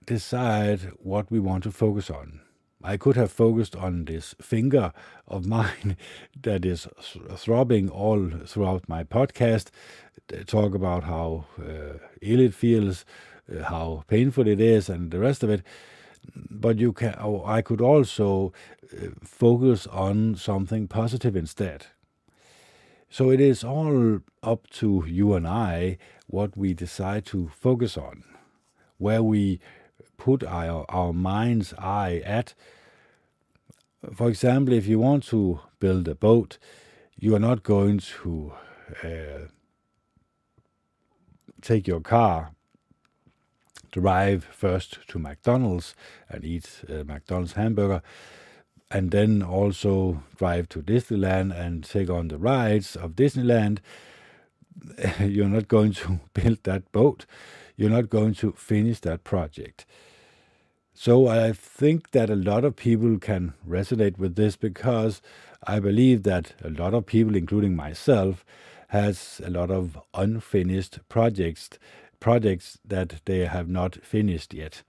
decide 0.05 0.91
what 0.99 1.31
we 1.31 1.39
want 1.39 1.63
to 1.63 1.71
focus 1.71 2.11
on. 2.11 2.41
I 2.83 2.97
could 2.97 3.15
have 3.15 3.31
focused 3.31 3.77
on 3.77 4.07
this 4.07 4.35
finger 4.41 4.93
of 5.29 5.47
mine 5.57 5.97
that 6.43 6.65
is 6.65 6.89
throbbing 7.37 7.89
all 7.89 8.29
throughout 8.45 8.89
my 8.89 9.05
podcast, 9.05 9.69
talk 10.47 10.75
about 10.75 11.05
how 11.05 11.47
uh, 11.59 11.99
ill 12.21 12.41
it 12.41 12.55
feels, 12.55 13.05
uh, 13.49 13.65
how 13.65 14.03
painful 14.09 14.49
it 14.49 14.61
is, 14.61 14.89
and 14.89 15.13
the 15.13 15.21
rest 15.21 15.45
of 15.45 15.51
it. 15.51 15.63
But 16.35 16.79
you 16.79 16.93
can, 16.93 17.15
oh, 17.21 17.45
I 17.47 17.63
could 17.63 17.81
also 17.81 18.53
uh, 18.93 19.11
focus 19.23 19.87
on 19.87 20.35
something 20.35 20.89
positive 20.89 21.37
instead. 21.37 21.87
So 23.13 23.31
it 23.31 23.41
is 23.41 23.65
all 23.65 24.21
up 24.41 24.71
to 24.71 25.05
you 25.05 25.35
and 25.35 25.47
I 25.47 25.99
what 26.29 26.57
we 26.57 26.75
decide 26.75 27.27
to 27.27 27.49
focus 27.49 27.99
on, 27.99 28.23
where 28.99 29.21
we 29.21 29.59
put 30.17 30.45
our, 30.45 30.87
our 30.89 31.13
mind's 31.13 31.75
eye 31.75 32.23
at. 32.25 32.55
For 34.15 34.29
example, 34.29 34.73
if 34.73 34.87
you 34.87 35.01
want 35.01 35.25
to 35.25 35.59
build 35.81 36.07
a 36.07 36.15
boat, 36.15 36.59
you 37.19 37.35
are 37.35 37.41
not 37.41 37.65
going 37.65 37.99
to 38.23 38.53
uh, 39.03 39.49
take 41.61 41.89
your 41.89 42.01
car, 42.01 42.53
drive 43.91 44.45
first 44.45 45.01
to 45.09 45.19
McDonald's 45.19 45.97
and 46.29 46.45
eat 46.45 46.83
a 46.89 47.03
McDonald's 47.03 47.55
hamburger 47.55 48.03
and 48.91 49.11
then 49.11 49.43
also 49.43 50.23
drive 50.37 50.69
to 50.71 50.83
Disneyland 50.83 51.59
and 51.59 51.85
take 51.85 52.11
on 52.11 52.29
the 52.29 52.39
rides 52.39 52.97
of 52.97 53.13
Disneyland, 53.13 53.79
you're 55.21 55.49
not 55.49 55.69
going 55.69 55.93
to 55.95 56.21
build 56.35 56.63
that 56.65 56.91
boat. 56.93 57.27
You're 57.77 57.91
not 57.91 58.11
going 58.11 58.35
to 58.35 58.53
finish 58.53 59.01
that 59.01 59.25
project. 59.25 59.87
So 60.93 61.29
I 61.29 61.53
think 61.53 62.11
that 62.11 62.29
a 62.29 62.37
lot 62.37 62.65
of 62.65 62.77
people 62.77 63.19
can 63.19 63.55
resonate 63.67 64.19
with 64.19 64.35
this 64.37 64.57
because 64.57 65.23
I 65.67 65.81
believe 65.81 66.25
that 66.25 66.53
a 66.63 66.69
lot 66.69 66.93
of 66.93 67.07
people, 67.07 67.37
including 67.37 67.75
myself, 67.75 68.45
has 68.89 69.41
a 69.45 69.51
lot 69.51 69.71
of 69.71 69.99
unfinished 70.13 70.99
projects, 71.09 71.71
projects 72.19 72.79
that 72.85 73.21
they 73.25 73.47
have 73.47 73.69
not 73.69 74.05
finished 74.05 74.53
yet, 74.53 74.83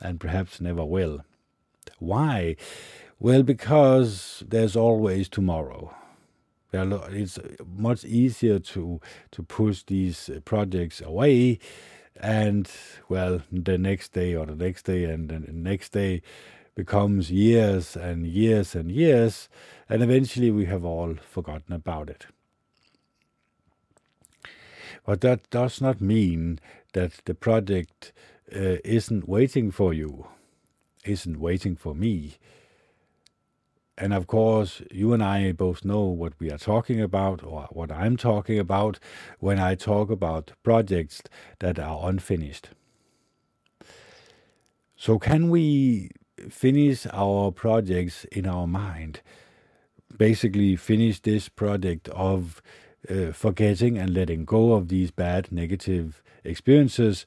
and 0.00 0.20
perhaps 0.20 0.60
never 0.60 0.84
will. 0.84 1.24
Why? 1.98 2.56
Well, 3.22 3.44
because 3.44 4.42
there's 4.48 4.74
always 4.74 5.28
tomorrow. 5.28 5.94
It's 6.72 7.38
much 7.64 8.04
easier 8.04 8.58
to 8.58 9.00
to 9.30 9.42
push 9.44 9.84
these 9.84 10.28
uh, 10.28 10.40
projects 10.40 11.00
away, 11.00 11.60
and 12.16 12.68
well, 13.08 13.42
the 13.52 13.78
next 13.78 14.12
day 14.12 14.34
or 14.34 14.46
the 14.46 14.56
next 14.56 14.86
day 14.86 15.04
and 15.04 15.28
the 15.28 15.38
next 15.52 15.92
day 15.92 16.22
becomes 16.74 17.30
years 17.30 17.94
and 17.94 18.26
years 18.26 18.74
and 18.74 18.90
years, 18.90 19.48
and 19.88 20.02
eventually 20.02 20.50
we 20.50 20.64
have 20.64 20.84
all 20.84 21.14
forgotten 21.14 21.72
about 21.72 22.10
it. 22.10 22.26
But 25.06 25.20
that 25.20 25.48
does 25.50 25.80
not 25.80 26.00
mean 26.00 26.58
that 26.92 27.20
the 27.26 27.34
project 27.34 28.12
uh, 28.52 28.78
isn't 28.84 29.28
waiting 29.28 29.70
for 29.70 29.94
you, 29.94 30.26
isn't 31.04 31.38
waiting 31.38 31.76
for 31.76 31.94
me 31.94 32.38
and 34.02 34.12
of 34.12 34.26
course, 34.26 34.82
you 34.90 35.12
and 35.12 35.22
I 35.22 35.52
both 35.52 35.84
know 35.84 36.00
what 36.00 36.32
we 36.40 36.50
are 36.50 36.58
talking 36.58 37.00
about 37.00 37.44
or 37.44 37.68
what 37.70 37.92
I'm 37.92 38.16
talking 38.16 38.58
about 38.58 38.98
when 39.38 39.60
I 39.60 39.76
talk 39.76 40.10
about 40.10 40.50
projects 40.64 41.22
that 41.60 41.78
are 41.78 42.08
unfinished. 42.08 42.70
So, 44.96 45.20
can 45.20 45.50
we 45.50 46.10
finish 46.50 47.06
our 47.12 47.52
projects 47.52 48.24
in 48.32 48.44
our 48.44 48.66
mind? 48.66 49.20
Basically, 50.16 50.74
finish 50.74 51.20
this 51.20 51.48
project 51.48 52.08
of 52.08 52.60
uh, 53.08 53.30
forgetting 53.30 53.98
and 53.98 54.12
letting 54.12 54.44
go 54.44 54.72
of 54.72 54.88
these 54.88 55.12
bad 55.12 55.52
negative 55.52 56.24
experiences 56.42 57.24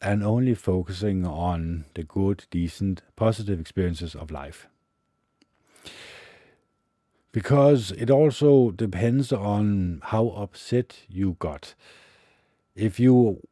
and 0.00 0.22
only 0.22 0.54
focusing 0.54 1.26
on 1.26 1.84
the 1.94 2.04
good, 2.04 2.44
decent, 2.52 3.02
positive 3.16 3.58
experiences 3.58 4.14
of 4.14 4.30
life 4.30 4.68
because 7.36 7.92
it 7.92 8.10
also 8.10 8.70
depends 8.70 9.30
on 9.30 10.00
how 10.04 10.28
upset 10.28 11.00
you 11.06 11.36
got. 11.38 11.74
If 12.74 12.98
you 12.98 13.42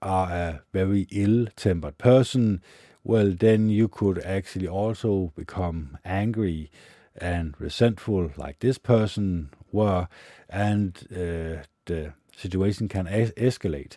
are 0.00 0.30
a 0.30 0.62
very 0.72 1.08
ill 1.10 1.48
tempered 1.56 1.98
person, 1.98 2.62
well, 3.02 3.32
then 3.32 3.70
you 3.70 3.88
could 3.88 4.20
actually 4.24 4.68
also 4.68 5.32
become 5.34 5.98
angry 6.04 6.70
and 7.16 7.56
resentful, 7.58 8.30
like 8.36 8.60
this 8.60 8.78
person 8.78 9.50
were, 9.72 10.06
and 10.48 10.96
uh, 11.10 11.66
the 11.86 12.12
situation 12.36 12.86
can 12.86 13.08
es- 13.08 13.32
escalate. 13.32 13.96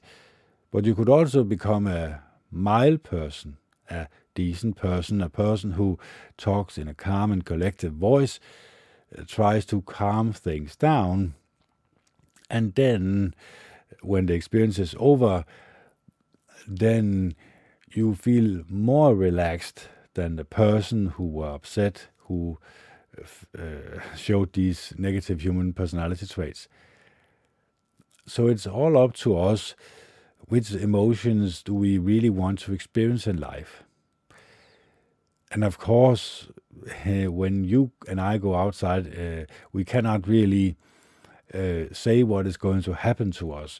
But 0.71 0.85
you 0.85 0.95
could 0.95 1.09
also 1.09 1.43
become 1.43 1.85
a 1.85 2.23
mild 2.49 3.03
person, 3.03 3.57
a 3.87 4.07
decent 4.33 4.77
person, 4.77 5.21
a 5.21 5.29
person 5.29 5.73
who 5.73 5.99
talks 6.39 6.79
in 6.79 6.87
a 6.87 6.95
calm 6.95 7.31
and 7.31 7.45
collective 7.45 7.93
voice, 7.93 8.39
tries 9.27 9.65
to 9.67 9.81
calm 9.81 10.33
things 10.33 10.75
down, 10.75 11.33
and 12.49 12.75
then 12.75 13.33
when 14.01 14.25
the 14.25 14.33
experience 14.33 14.79
is 14.79 14.95
over, 14.99 15.45
then 16.67 17.35
you 17.93 18.15
feel 18.15 18.63
more 18.69 19.15
relaxed 19.15 19.89
than 20.13 20.35
the 20.35 20.45
person 20.45 21.07
who 21.07 21.25
were 21.27 21.49
upset, 21.49 22.07
who 22.27 22.57
uh, 23.57 23.99
showed 24.15 24.53
these 24.53 24.93
negative 24.97 25.41
human 25.41 25.73
personality 25.73 26.25
traits. 26.25 26.67
So 28.25 28.47
it's 28.47 28.67
all 28.67 28.97
up 28.97 29.13
to 29.15 29.37
us 29.37 29.75
which 30.49 30.71
emotions 30.71 31.63
do 31.63 31.73
we 31.73 31.97
really 31.97 32.29
want 32.29 32.59
to 32.59 32.73
experience 32.73 33.25
in 33.27 33.37
life. 33.37 33.83
And 35.51 35.63
of 35.63 35.77
course, 35.77 36.47
uh, 37.05 37.31
when 37.31 37.63
you 37.63 37.91
and 38.07 38.19
I 38.19 38.37
go 38.37 38.55
outside, 38.55 39.07
uh, 39.17 39.45
we 39.71 39.83
cannot 39.85 40.27
really 40.27 40.77
uh, 41.53 41.85
say 41.91 42.23
what 42.23 42.45
is 42.45 42.57
going 42.57 42.81
to 42.83 42.93
happen 42.93 43.31
to 43.31 43.53
us. 43.53 43.79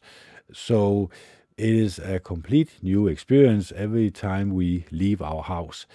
So 0.54 1.10
it 1.58 1.74
is 1.74 2.00
a 2.00 2.20
complete 2.20 2.72
new 2.82 3.08
experience 3.08 3.72
every 3.76 4.12
time 4.12 4.54
we 4.54 4.86
leave 4.92 5.22
our 5.22 5.44
house. 5.44 5.86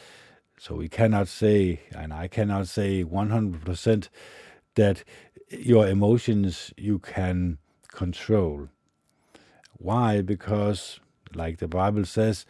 So 0.58 0.76
we 0.76 0.88
cannot 0.88 1.28
say, 1.28 1.80
and 1.94 2.12
I 2.12 2.28
cannot 2.28 2.68
say 2.68 3.04
100% 3.04 4.08
that 4.74 5.04
your 5.50 5.88
emotions 5.88 6.72
you 6.76 6.98
can 6.98 7.58
control. 7.88 8.68
Why? 9.78 10.22
Because, 10.22 11.00
like 11.34 11.58
the 11.58 11.68
Bible 11.68 12.04
says, 12.04 12.46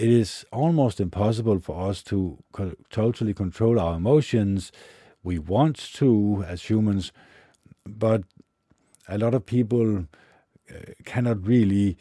it 0.00 0.08
is 0.08 0.46
almost 0.50 0.98
impossible 0.98 1.60
for 1.60 1.90
us 1.90 2.02
to 2.04 2.38
co- 2.52 2.74
totally 2.88 3.34
control 3.34 3.78
our 3.78 3.96
emotions. 3.96 4.72
We 5.22 5.38
want 5.38 5.76
to 5.96 6.42
as 6.48 6.62
humans, 6.70 7.12
but 7.84 8.22
a 9.06 9.18
lot 9.18 9.34
of 9.34 9.44
people 9.44 10.06
uh, 10.70 10.74
cannot 11.04 11.46
really 11.46 11.98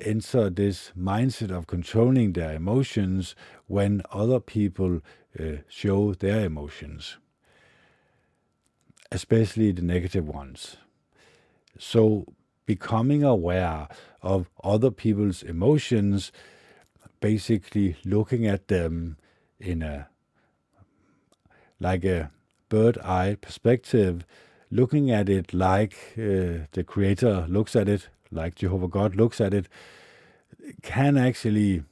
enter 0.00 0.50
this 0.50 0.90
mindset 0.98 1.56
of 1.56 1.68
controlling 1.68 2.32
their 2.32 2.52
emotions 2.52 3.36
when 3.68 4.02
other 4.10 4.40
people 4.40 5.00
uh, 5.38 5.58
show 5.68 6.14
their 6.14 6.44
emotions, 6.44 7.16
especially 9.12 9.70
the 9.70 9.82
negative 9.82 10.26
ones. 10.26 10.78
So, 11.78 12.26
becoming 12.64 13.22
aware 13.22 13.86
of 14.20 14.50
other 14.64 14.90
people's 14.90 15.44
emotions, 15.44 16.32
basically 17.20 17.96
looking 18.04 18.46
at 18.46 18.68
them 18.68 19.16
in 19.58 19.82
a 19.82 20.08
like 21.78 22.04
a 22.04 22.30
bird 22.68 22.98
eye 22.98 23.36
perspective, 23.40 24.24
looking 24.70 25.10
at 25.10 25.28
it 25.28 25.52
like 25.52 25.94
uh, 26.16 26.66
the 26.72 26.84
Creator 26.86 27.46
looks 27.48 27.76
at 27.76 27.88
it, 27.88 28.08
like 28.30 28.54
Jehovah 28.54 28.88
God 28.88 29.14
looks 29.14 29.40
at 29.40 29.52
it, 29.52 29.68
can 30.82 31.16
actually 31.16 31.82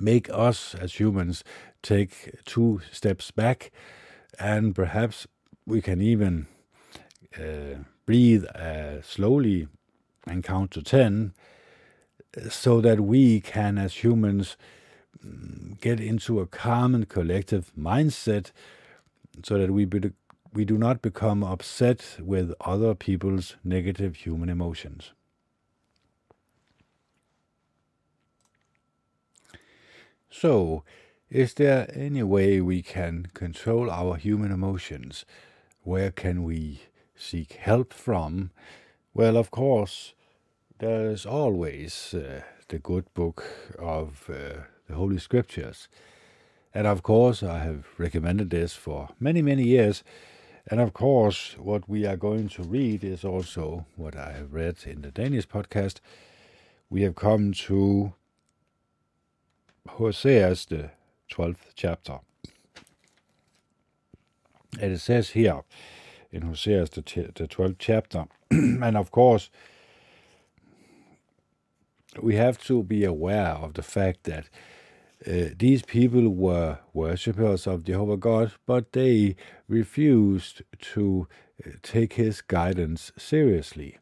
make 0.00 0.28
us 0.30 0.74
as 0.74 1.00
humans 1.00 1.42
take 1.82 2.30
two 2.44 2.80
steps 2.92 3.30
back 3.30 3.70
and 4.38 4.74
perhaps 4.74 5.26
we 5.66 5.80
can 5.80 6.00
even 6.00 6.46
uh, 7.36 7.82
breathe 8.06 8.44
uh, 8.46 9.02
slowly 9.02 9.68
and 10.28 10.44
count 10.44 10.70
to 10.72 10.82
10 10.82 11.32
so 12.50 12.80
that 12.80 13.00
we 13.00 13.40
can 13.40 13.78
as 13.78 14.04
humans 14.04 14.56
mm, 15.24 15.80
get 15.80 16.00
into 16.00 16.40
a 16.40 16.46
calm 16.46 16.94
and 16.94 17.08
collective 17.08 17.72
mindset 17.78 18.52
so 19.42 19.58
that 19.58 19.70
we 19.70 19.84
be, 19.84 20.12
we 20.52 20.64
do 20.64 20.78
not 20.78 21.02
become 21.02 21.42
upset 21.42 22.16
with 22.20 22.52
other 22.60 22.94
people's 22.94 23.56
negative 23.64 24.16
human 24.16 24.48
emotions. 24.48 25.12
So, 30.30 30.84
is 31.30 31.54
there 31.54 31.90
any 31.94 32.22
way 32.22 32.60
we 32.60 32.82
can 32.82 33.28
control 33.34 33.90
our 33.90 34.16
human 34.16 34.52
emotions? 34.52 35.24
Where 35.82 36.10
can 36.10 36.42
we 36.42 36.82
seek 37.16 37.54
help 37.54 37.92
from? 37.92 38.50
Well, 39.14 39.36
of 39.36 39.50
course, 39.50 40.14
there's 40.78 41.26
always 41.26 42.14
uh, 42.14 42.42
the 42.68 42.78
good 42.78 43.12
book 43.14 43.44
of 43.78 44.30
uh, 44.30 44.62
the 44.86 44.94
Holy 44.94 45.18
Scriptures. 45.18 45.88
And 46.72 46.86
of 46.86 47.02
course, 47.02 47.42
I 47.42 47.58
have 47.58 47.86
recommended 47.98 48.50
this 48.50 48.74
for 48.74 49.08
many, 49.18 49.42
many 49.42 49.64
years. 49.64 50.04
And 50.70 50.80
of 50.80 50.92
course, 50.92 51.56
what 51.58 51.88
we 51.88 52.06
are 52.06 52.16
going 52.16 52.48
to 52.50 52.62
read 52.62 53.02
is 53.02 53.24
also 53.24 53.86
what 53.96 54.16
I 54.16 54.32
have 54.32 54.52
read 54.52 54.76
in 54.86 55.02
the 55.02 55.10
Danish 55.10 55.48
podcast. 55.48 55.96
We 56.90 57.02
have 57.02 57.16
come 57.16 57.52
to 57.52 58.12
Hosea's 59.88 60.66
the 60.66 60.90
12th 61.32 61.72
chapter. 61.74 62.20
And 64.80 64.92
it 64.92 65.00
says 65.00 65.30
here 65.30 65.62
in 66.30 66.42
Hosea's 66.42 66.90
the, 66.90 67.02
t- 67.02 67.22
the 67.34 67.48
12th 67.48 67.76
chapter, 67.78 68.26
and 68.50 68.96
of 68.96 69.10
course, 69.10 69.50
we 72.22 72.36
have 72.36 72.58
to 72.64 72.82
be 72.82 73.04
aware 73.04 73.52
of 73.52 73.74
the 73.74 73.82
fact 73.82 74.24
that 74.24 74.48
uh, 75.26 75.50
these 75.58 75.82
people 75.82 76.28
were 76.28 76.78
worshippers 76.92 77.66
of 77.66 77.84
Jehovah 77.84 78.16
God, 78.16 78.52
but 78.66 78.92
they 78.92 79.34
refused 79.66 80.62
to 80.94 81.26
uh, 81.66 81.70
take 81.82 82.14
his 82.14 82.40
guidance 82.40 83.10
seriously. 83.18 83.98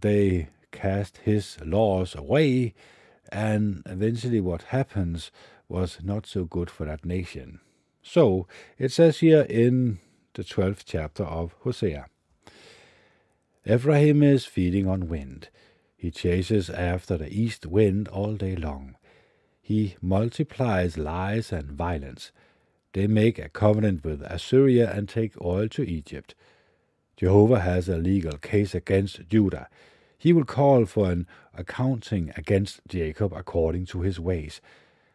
They 0.00 0.48
cast 0.72 1.18
his 1.18 1.56
laws 1.64 2.14
away, 2.16 2.74
and 3.30 3.82
eventually, 3.86 4.40
what 4.40 4.62
happens 4.62 5.30
was 5.68 5.98
not 6.02 6.26
so 6.26 6.44
good 6.44 6.68
for 6.68 6.84
that 6.84 7.04
nation. 7.04 7.60
So, 8.02 8.46
it 8.76 8.92
says 8.92 9.18
here 9.18 9.42
in 9.42 9.98
the 10.34 10.42
12th 10.42 10.82
chapter 10.84 11.22
of 11.24 11.54
Hosea 11.60 12.06
Ephraim 13.66 14.22
is 14.22 14.44
feeding 14.44 14.86
on 14.86 15.08
wind. 15.08 15.48
He 16.04 16.10
chases 16.10 16.68
after 16.68 17.16
the 17.16 17.32
east 17.32 17.64
wind 17.64 18.08
all 18.08 18.34
day 18.34 18.56
long. 18.56 18.96
He 19.62 19.96
multiplies 20.02 20.98
lies 20.98 21.50
and 21.50 21.72
violence. 21.72 22.30
They 22.92 23.06
make 23.06 23.38
a 23.38 23.48
covenant 23.48 24.04
with 24.04 24.20
Assyria 24.20 24.92
and 24.92 25.08
take 25.08 25.40
oil 25.40 25.66
to 25.70 25.82
Egypt. 25.82 26.34
Jehovah 27.16 27.60
has 27.60 27.88
a 27.88 27.96
legal 27.96 28.36
case 28.36 28.74
against 28.74 29.26
Judah. 29.30 29.70
He 30.18 30.34
will 30.34 30.44
call 30.44 30.84
for 30.84 31.10
an 31.10 31.26
accounting 31.54 32.32
against 32.36 32.82
Jacob 32.86 33.32
according 33.32 33.86
to 33.86 34.02
his 34.02 34.20
ways, 34.20 34.60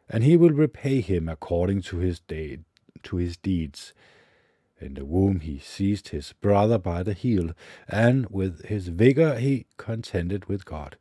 and 0.10 0.24
he 0.24 0.36
will 0.36 0.50
repay 0.50 1.02
him 1.02 1.30
according 1.30 1.84
to 1.84 1.98
his 1.98 2.20
de- 2.22 2.62
to 3.04 3.18
his 3.18 3.38
deeds. 3.38 3.94
In 4.82 4.94
the 4.94 5.06
womb 5.06 5.42
he 5.42 5.60
seized 5.60 6.10
his 6.10 6.34
brother 6.34 6.78
by 6.78 7.04
the 7.04 7.14
heel, 7.14 7.52
and 7.88 8.28
with 8.30 8.66
his 8.66 8.88
vigor 8.88 9.36
he 9.36 9.66
contended 9.78 10.46
with 10.46 10.66
God. 10.66 10.98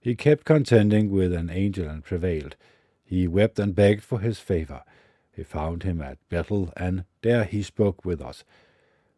He 0.00 0.14
kept 0.14 0.44
contending 0.44 1.10
with 1.10 1.32
an 1.32 1.48
angel 1.48 1.88
and 1.88 2.04
prevailed. 2.04 2.56
He 3.04 3.28
wept 3.28 3.58
and 3.58 3.74
begged 3.74 4.02
for 4.02 4.20
his 4.20 4.38
favor. 4.38 4.82
He 5.32 5.42
found 5.44 5.82
him 5.82 6.02
at 6.02 6.18
Bethel, 6.28 6.72
and 6.76 7.04
there 7.22 7.44
he 7.44 7.62
spoke 7.62 8.04
with 8.04 8.20
us. 8.20 8.44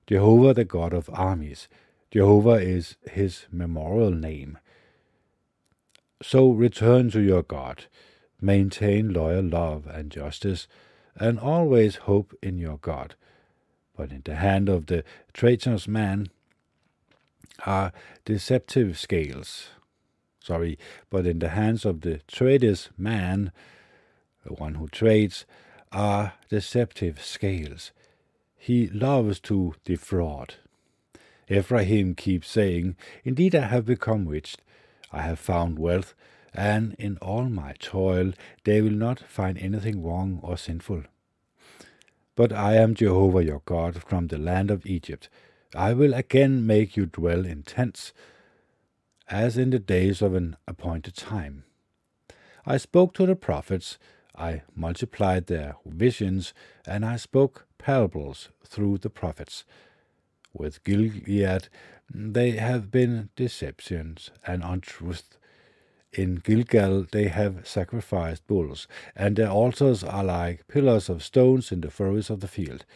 Jehovah, 0.06 0.54
the 0.54 0.64
God 0.64 0.92
of 0.92 1.10
armies. 1.12 1.68
Jehovah 2.10 2.60
is 2.60 2.96
his 3.10 3.46
memorial 3.50 4.12
name. 4.12 4.58
So 6.22 6.50
return 6.50 7.10
to 7.10 7.20
your 7.20 7.42
God. 7.42 7.86
Maintain 8.40 9.12
loyal 9.12 9.44
love 9.44 9.86
and 9.86 10.10
justice, 10.10 10.68
and 11.16 11.38
always 11.38 11.96
hope 11.96 12.34
in 12.42 12.58
your 12.58 12.78
God. 12.78 13.16
But 13.96 14.12
in 14.12 14.22
the 14.24 14.36
hand 14.36 14.68
of 14.68 14.86
the 14.86 15.04
traitorous 15.32 15.88
man 15.88 16.28
are 17.64 17.92
deceptive 18.24 18.98
scales. 18.98 19.68
Sorry, 20.40 20.78
but 21.10 21.26
in 21.26 21.38
the 21.38 21.48
hands 21.50 21.84
of 21.84 22.02
the 22.02 22.20
traitorous 22.28 22.90
man 22.96 23.52
the 24.46 24.54
one 24.54 24.76
who 24.76 24.88
trades, 24.88 25.44
are 25.92 26.34
deceptive 26.48 27.22
scales. 27.22 27.92
He 28.56 28.88
loves 28.88 29.40
to 29.40 29.74
defraud. 29.84 30.54
Ephraim 31.48 32.14
keeps 32.14 32.48
saying, 32.48 32.96
Indeed, 33.24 33.54
I 33.54 33.66
have 33.66 33.86
become 33.86 34.28
rich, 34.28 34.56
I 35.12 35.22
have 35.22 35.38
found 35.38 35.78
wealth, 35.78 36.14
and 36.54 36.94
in 36.98 37.18
all 37.18 37.44
my 37.44 37.74
toil 37.78 38.32
they 38.64 38.80
will 38.80 38.90
not 38.90 39.20
find 39.20 39.58
anything 39.58 40.02
wrong 40.02 40.40
or 40.42 40.56
sinful. 40.56 41.04
But 42.36 42.52
I 42.52 42.74
am 42.74 42.94
Jehovah 42.94 43.44
your 43.44 43.62
God 43.64 44.02
from 44.02 44.28
the 44.28 44.38
land 44.38 44.70
of 44.70 44.86
Egypt. 44.86 45.28
I 45.74 45.92
will 45.94 46.14
again 46.14 46.66
make 46.66 46.96
you 46.96 47.06
dwell 47.06 47.44
in 47.44 47.64
tents. 47.64 48.12
as 49.28 49.56
in 49.58 49.70
the 49.70 49.78
days 49.78 50.22
of 50.22 50.34
an 50.34 50.56
appointed 50.68 51.16
time. 51.16 51.64
I 52.64 52.76
spoke 52.76 53.12
to 53.14 53.26
the 53.26 53.36
prophets, 53.36 53.98
I 54.36 54.62
multiplied 54.74 55.46
their 55.46 55.76
visions, 55.84 56.54
and 56.86 57.04
I 57.04 57.16
spoke 57.16 57.66
parables 57.78 58.50
through 58.64 58.98
the 58.98 59.10
prophets. 59.10 59.64
With 60.52 60.82
Gilead 60.84 61.68
they 62.12 62.52
have 62.52 62.90
been 62.90 63.30
deceptions 63.36 64.30
and 64.46 64.62
untruth. 64.62 65.38
In 66.16 66.36
Gilgal 66.36 67.06
they 67.12 67.28
have 67.28 67.68
sacrificed 67.68 68.46
bulls, 68.46 68.88
and 69.14 69.36
their 69.36 69.50
altars 69.50 70.02
are 70.02 70.24
like 70.24 70.66
pillars 70.66 71.10
of 71.10 71.22
stones 71.22 71.70
in 71.70 71.82
the 71.82 71.90
furrows 71.90 72.30
of 72.30 72.40
the 72.40 72.48
field. 72.48 72.86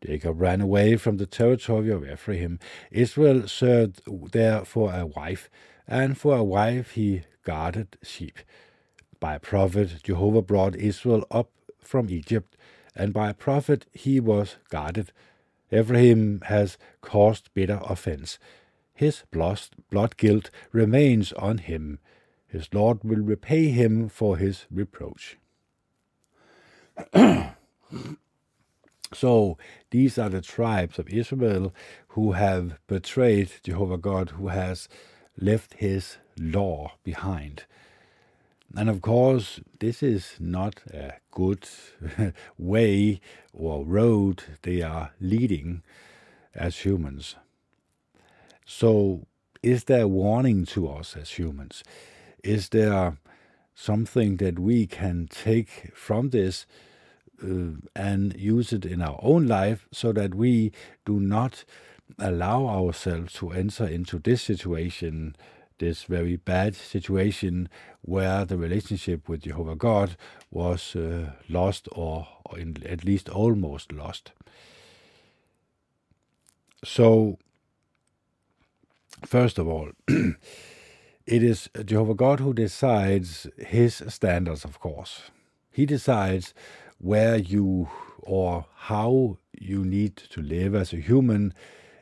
Jacob 0.00 0.40
ran 0.40 0.60
away 0.60 0.96
from 0.96 1.16
the 1.16 1.26
territory 1.26 1.90
of 1.90 2.08
Ephraim. 2.08 2.60
Israel 2.92 3.48
served 3.48 4.00
there 4.30 4.64
for 4.64 4.94
a 4.94 5.04
wife, 5.04 5.50
and 5.88 6.16
for 6.16 6.36
a 6.36 6.44
wife 6.44 6.92
he 6.92 7.22
guarded 7.42 7.98
sheep. 8.04 8.38
By 9.18 9.34
a 9.34 9.40
prophet 9.40 10.04
Jehovah 10.04 10.42
brought 10.42 10.76
Israel 10.76 11.26
up 11.32 11.50
from 11.80 12.08
Egypt, 12.08 12.56
and 12.94 13.12
by 13.12 13.30
a 13.30 13.34
prophet 13.34 13.86
he 13.92 14.20
was 14.20 14.54
guarded. 14.70 15.10
Ephraim 15.72 16.42
has 16.42 16.78
caused 17.00 17.52
bitter 17.54 17.80
offense. 17.82 18.38
His 18.94 19.24
blood 19.32 20.16
guilt 20.16 20.50
remains 20.70 21.32
on 21.32 21.58
him. 21.58 21.98
His 22.56 22.72
Lord 22.72 23.04
will 23.04 23.20
repay 23.20 23.68
him 23.68 24.08
for 24.08 24.38
his 24.38 24.64
reproach. 24.70 25.36
so 29.12 29.58
these 29.90 30.16
are 30.16 30.30
the 30.30 30.40
tribes 30.40 30.98
of 30.98 31.10
Israel 31.10 31.74
who 32.08 32.32
have 32.32 32.78
betrayed 32.86 33.52
Jehovah 33.62 33.98
God, 33.98 34.30
who 34.30 34.48
has 34.48 34.88
left 35.38 35.74
his 35.74 36.16
law 36.40 36.92
behind. 37.04 37.64
And 38.74 38.88
of 38.88 39.02
course, 39.02 39.60
this 39.78 40.02
is 40.02 40.36
not 40.40 40.80
a 40.94 41.12
good 41.30 41.68
way 42.58 43.20
or 43.52 43.84
road 43.84 44.44
they 44.62 44.80
are 44.80 45.12
leading 45.20 45.82
as 46.54 46.78
humans. 46.78 47.36
So, 48.64 49.26
is 49.62 49.84
there 49.84 50.04
a 50.04 50.08
warning 50.08 50.64
to 50.66 50.88
us 50.88 51.18
as 51.18 51.32
humans? 51.32 51.84
Is 52.46 52.68
there 52.68 53.18
something 53.74 54.36
that 54.36 54.58
we 54.58 54.86
can 54.86 55.28
take 55.28 55.92
from 55.94 56.30
this 56.30 56.64
uh, 57.42 57.78
and 57.94 58.34
use 58.38 58.72
it 58.72 58.86
in 58.86 59.02
our 59.02 59.18
own 59.20 59.46
life 59.46 59.88
so 59.92 60.12
that 60.12 60.34
we 60.34 60.72
do 61.04 61.18
not 61.20 61.64
allow 62.18 62.66
ourselves 62.66 63.32
to 63.34 63.50
enter 63.50 63.84
into 63.84 64.18
this 64.20 64.42
situation 64.42 65.36
this 65.78 66.04
very 66.04 66.36
bad 66.36 66.74
situation 66.74 67.68
where 68.00 68.44
the 68.44 68.56
relationship 68.56 69.28
with 69.28 69.42
Jehovah 69.42 69.76
God 69.76 70.16
was 70.50 70.96
uh, 70.96 71.32
lost 71.48 71.88
or, 71.92 72.26
or 72.46 72.58
in, 72.58 72.82
at 72.86 73.04
least 73.04 73.28
almost 73.28 73.92
lost. 73.92 74.32
So, 76.82 77.38
first 79.24 79.58
of 79.58 79.68
all, 79.68 79.90
it 81.26 81.42
is 81.42 81.68
Jehovah 81.84 82.14
God 82.14 82.40
who 82.40 82.54
decides 82.54 83.48
his 83.58 84.02
standards, 84.08 84.64
of 84.64 84.78
course. 84.78 85.30
He 85.72 85.84
decides 85.84 86.54
where 86.98 87.36
you 87.36 87.88
or 88.22 88.66
how 88.74 89.38
you 89.58 89.84
need 89.84 90.16
to 90.16 90.40
live 90.40 90.74
as 90.74 90.92
a 90.92 90.96
human 90.96 91.52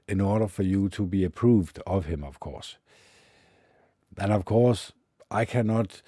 in 0.07 0.21
order 0.21 0.47
for 0.47 0.63
you 0.63 0.89
to 0.91 1.07
be 1.07 1.25
approved 1.25 1.79
of 1.87 2.07
him, 2.07 2.23
of 2.23 2.39
course. 2.39 2.77
And 4.19 4.33
of 4.33 4.45
course, 4.45 4.93
I 5.31 5.45
cannot 5.45 6.03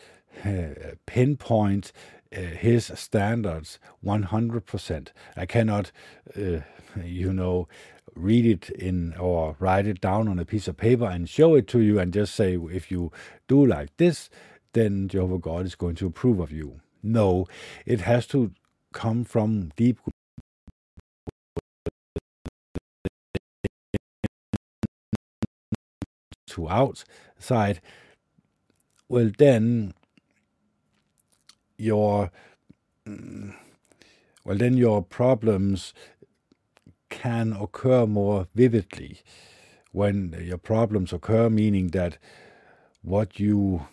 uh, 0.45 0.95
pinpoint 1.07 1.93
uh, 2.33 2.41
his 2.41 2.93
standards 2.95 3.79
100%. 4.05 5.09
I 5.37 5.47
cannot, 5.47 5.91
uh, 6.37 6.61
you 7.03 7.33
know, 7.33 7.69
read 8.17 8.47
it 8.47 8.71
in 8.71 9.15
or 9.15 9.57
write 9.59 9.87
it 9.87 10.01
down 10.01 10.27
on 10.29 10.39
a 10.39 10.45
piece 10.45 10.67
of 10.67 10.77
paper 10.77 11.05
and 11.05 11.29
show 11.29 11.55
it 11.55 11.69
to 11.69 11.81
you 11.81 11.99
and 11.99 12.13
just 12.13 12.35
say, 12.35 12.59
if 12.71 12.91
you 12.91 13.13
do 13.47 13.65
like 13.65 13.97
this, 13.99 14.31
then 14.73 15.09
Jehovah 15.09 15.39
God 15.39 15.67
is 15.67 15.75
going 15.75 15.95
to 15.97 16.07
approve 16.07 16.41
of 16.41 16.51
you. 16.51 16.81
No, 17.03 17.47
it 17.85 18.01
has 18.01 18.27
to 18.29 18.53
come 18.93 19.25
from 19.25 19.71
deep 19.77 20.01
to 26.57 26.69
outside, 26.69 27.81
well, 29.09 29.31
then 29.39 29.93
your 31.77 32.31
mm, 33.07 33.55
well, 34.45 34.57
then 34.57 34.77
your 34.77 35.03
problems 35.03 35.93
can 37.09 37.53
occur 37.53 38.07
more 38.07 38.49
vividly. 38.55 39.21
When 39.93 40.37
your 40.41 40.59
problems 40.59 41.13
occur, 41.13 41.49
meaning 41.49 41.89
that 41.89 42.19
what 43.03 43.41
you 43.41 43.87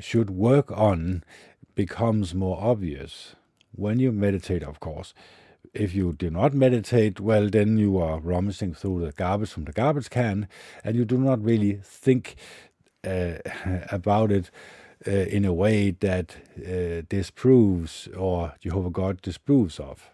should 0.00 0.30
work 0.30 0.70
on 0.70 1.24
becomes 1.74 2.34
more 2.34 2.58
obvious 2.60 3.34
when 3.72 3.98
you 3.98 4.12
meditate, 4.12 4.62
of 4.62 4.80
course 4.80 5.14
if 5.74 5.94
you 5.94 6.12
do 6.12 6.30
not 6.30 6.54
meditate, 6.54 7.20
well, 7.20 7.48
then 7.48 7.78
you 7.78 7.98
are 7.98 8.20
rummaging 8.20 8.74
through 8.74 9.04
the 9.04 9.12
garbage 9.12 9.50
from 9.50 9.64
the 9.64 9.72
garbage 9.72 10.10
can, 10.10 10.48
and 10.84 10.96
you 10.96 11.04
do 11.04 11.18
not 11.18 11.42
really 11.42 11.80
think 11.82 12.36
uh, 13.06 13.34
about 13.92 14.32
it 14.32 14.50
uh, 15.06 15.10
in 15.10 15.44
a 15.44 15.52
way 15.52 15.90
that 15.90 16.36
uh, 16.58 17.02
disproves 17.08 18.08
or 18.16 18.54
Jehovah 18.60 18.90
God 18.90 19.22
disproves 19.22 19.78
of. 19.78 20.10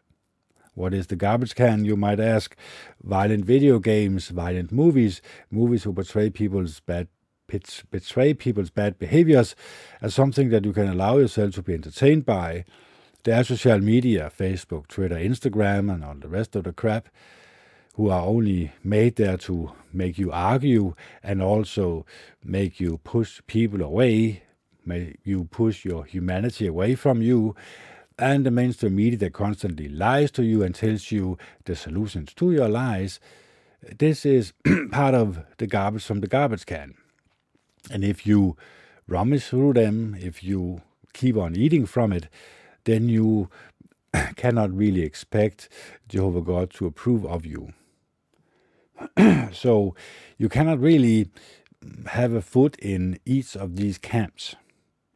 What 0.74 0.94
is 0.94 1.06
the 1.06 1.16
garbage 1.16 1.54
can, 1.54 1.84
you 1.84 1.96
might 1.96 2.20
ask? 2.20 2.56
Violent 3.02 3.44
video 3.44 3.78
games, 3.78 4.28
violent 4.28 4.72
movies, 4.72 5.22
movies 5.50 5.84
who 5.84 5.92
portray 5.92 6.30
people's 6.30 6.80
bad 6.80 7.08
betray 7.90 8.32
people's 8.32 8.70
bad 8.70 8.98
behaviors 8.98 9.54
as 10.00 10.14
something 10.14 10.48
that 10.48 10.64
you 10.64 10.72
can 10.72 10.88
allow 10.88 11.18
yourself 11.18 11.54
to 11.54 11.62
be 11.62 11.74
entertained 11.74 12.24
by 12.24 12.64
there 13.24 13.40
are 13.40 13.44
social 13.44 13.78
media, 13.78 14.30
Facebook, 14.38 14.86
Twitter, 14.86 15.14
Instagram, 15.14 15.90
and 15.90 16.04
all 16.04 16.14
the 16.14 16.28
rest 16.28 16.54
of 16.56 16.64
the 16.64 16.74
crap, 16.74 17.08
who 17.94 18.10
are 18.10 18.20
only 18.20 18.72
made 18.82 19.16
there 19.16 19.38
to 19.38 19.72
make 19.94 20.18
you 20.18 20.30
argue 20.30 20.94
and 21.22 21.40
also 21.40 22.04
make 22.44 22.80
you 22.80 22.98
push 22.98 23.40
people 23.46 23.80
away, 23.80 24.42
make 24.84 25.20
you 25.24 25.44
push 25.44 25.86
your 25.86 26.04
humanity 26.04 26.66
away 26.66 26.94
from 26.94 27.22
you. 27.22 27.56
And 28.18 28.46
the 28.46 28.50
mainstream 28.50 28.94
media 28.96 29.18
that 29.18 29.32
constantly 29.32 29.88
lies 29.88 30.30
to 30.32 30.44
you 30.44 30.62
and 30.62 30.74
tells 30.74 31.10
you 31.10 31.36
the 31.64 31.74
solutions 31.74 32.32
to 32.34 32.52
your 32.52 32.68
lies. 32.68 33.18
This 33.98 34.24
is 34.24 34.52
part 34.92 35.14
of 35.14 35.44
the 35.58 35.66
garbage 35.66 36.04
from 36.04 36.20
the 36.20 36.28
garbage 36.28 36.64
can. 36.64 36.94
And 37.90 38.04
if 38.04 38.26
you 38.26 38.56
rummage 39.08 39.44
through 39.44 39.74
them, 39.74 40.16
if 40.18 40.42
you 40.44 40.82
keep 41.12 41.36
on 41.36 41.56
eating 41.56 41.86
from 41.86 42.12
it, 42.12 42.28
then 42.84 43.08
you 43.08 43.50
cannot 44.36 44.72
really 44.72 45.02
expect 45.02 45.68
Jehovah 46.08 46.42
God 46.42 46.70
to 46.74 46.86
approve 46.86 47.26
of 47.26 47.44
you. 47.44 47.72
so 49.52 49.94
you 50.38 50.48
cannot 50.48 50.80
really 50.80 51.30
have 52.06 52.32
a 52.32 52.42
foot 52.42 52.76
in 52.78 53.18
each 53.24 53.56
of 53.56 53.76
these 53.76 53.98
camps. 53.98 54.54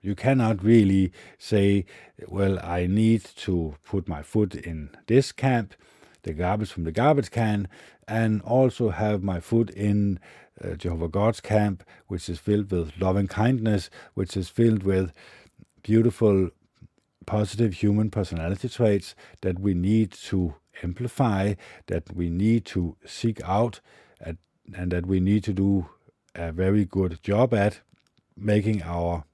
You 0.00 0.14
cannot 0.14 0.62
really 0.62 1.12
say, 1.38 1.84
well, 2.26 2.58
I 2.62 2.86
need 2.86 3.24
to 3.36 3.74
put 3.84 4.08
my 4.08 4.22
foot 4.22 4.54
in 4.54 4.90
this 5.06 5.32
camp, 5.32 5.74
the 6.22 6.32
garbage 6.32 6.70
from 6.70 6.84
the 6.84 6.92
garbage 6.92 7.30
can, 7.30 7.68
and 8.06 8.40
also 8.42 8.90
have 8.90 9.22
my 9.22 9.40
foot 9.40 9.70
in 9.70 10.20
uh, 10.62 10.74
Jehovah 10.74 11.08
God's 11.08 11.40
camp, 11.40 11.84
which 12.06 12.28
is 12.28 12.38
filled 12.38 12.70
with 12.70 12.92
loving 13.00 13.28
kindness, 13.28 13.90
which 14.14 14.36
is 14.36 14.48
filled 14.48 14.82
with 14.82 15.12
beautiful 15.82 16.50
positive 17.26 17.74
human 17.74 18.10
personality 18.10 18.68
traits 18.68 19.14
that 19.42 19.58
we 19.58 19.74
need 19.74 20.10
to 20.12 20.54
amplify, 20.82 21.54
that 21.86 22.14
we 22.14 22.30
need 22.30 22.64
to 22.64 22.96
seek 23.04 23.40
out, 23.44 23.80
at, 24.20 24.36
and 24.74 24.90
that 24.92 25.06
we 25.06 25.20
need 25.20 25.44
to 25.44 25.52
do 25.52 25.88
a 26.34 26.52
very 26.52 26.84
good 26.84 27.22
job 27.22 27.52
at 27.52 27.80
making 28.36 28.82
our 28.82 29.24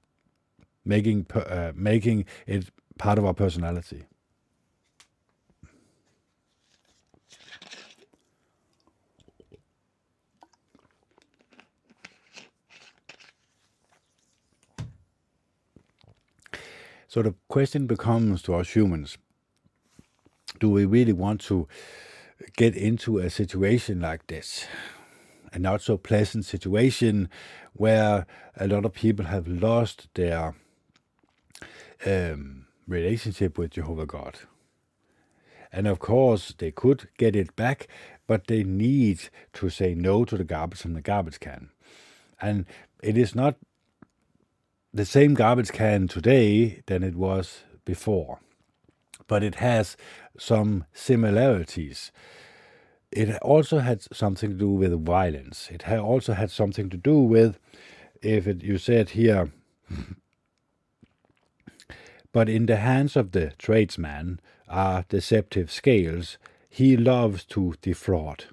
making 0.85 1.25
uh, 1.33 1.71
making 1.75 2.25
it 2.47 2.69
part 2.97 3.17
of 3.17 3.25
our 3.25 3.33
personality. 3.33 4.05
So 17.07 17.21
the 17.21 17.33
question 17.47 17.87
becomes 17.87 18.41
to 18.43 18.55
us 18.55 18.69
humans 18.69 19.17
do 20.59 20.69
we 20.69 20.85
really 20.85 21.13
want 21.13 21.41
to 21.41 21.67
get 22.55 22.75
into 22.75 23.17
a 23.17 23.29
situation 23.29 23.99
like 23.99 24.27
this? 24.27 24.65
a 25.55 25.59
not 25.59 25.81
so 25.81 25.97
pleasant 25.97 26.43
situation 26.43 27.29
where 27.73 28.25
a 28.57 28.67
lot 28.67 28.83
of 28.83 28.93
people 28.93 29.25
have 29.25 29.47
lost 29.47 30.09
their 30.13 30.53
um, 32.05 32.67
relationship 32.87 33.57
with 33.57 33.71
Jehovah 33.71 34.05
God. 34.05 34.39
And 35.71 35.87
of 35.87 35.99
course, 35.99 36.53
they 36.57 36.71
could 36.71 37.09
get 37.17 37.35
it 37.35 37.55
back, 37.55 37.87
but 38.27 38.47
they 38.47 38.63
need 38.63 39.29
to 39.53 39.69
say 39.69 39.93
no 39.93 40.23
to 40.25 40.37
the 40.37 40.43
garbage 40.43 40.79
from 40.81 40.93
the 40.93 41.01
garbage 41.01 41.39
can. 41.39 41.69
And 42.41 42.65
it 43.03 43.17
is 43.17 43.35
not 43.35 43.57
the 44.93 45.05
same 45.05 45.33
garbage 45.33 45.71
can 45.71 46.07
today 46.07 46.81
than 46.85 47.03
it 47.03 47.15
was 47.15 47.63
before, 47.83 48.39
but 49.27 49.43
it 49.43 49.55
has 49.55 49.97
some 50.37 50.85
similarities. 50.93 52.11
It 53.11 53.37
also 53.41 53.79
had 53.79 54.01
something 54.13 54.51
to 54.51 54.55
do 54.55 54.69
with 54.69 55.05
violence. 55.05 55.69
It 55.71 55.89
also 55.89 56.33
had 56.33 56.51
something 56.51 56.89
to 56.89 56.97
do 56.97 57.19
with, 57.19 57.59
if 58.21 58.47
it, 58.47 58.63
you 58.63 58.77
said 58.77 59.09
here, 59.09 59.51
but 62.35 62.49
in 62.49 62.65
the 62.65 62.75
hands 62.75 63.15
of 63.15 63.31
the 63.31 63.53
tradesman 63.57 64.41
are 64.67 65.05
deceptive 65.07 65.71
scales. 65.71 66.37
He 66.69 66.97
loves 66.97 67.45
to 67.45 67.75
defraud. 67.81 68.43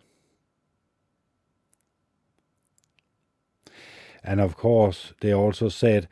And 4.22 4.40
of 4.40 4.56
course, 4.56 5.14
they 5.20 5.34
also 5.34 5.68
said, 5.68 6.08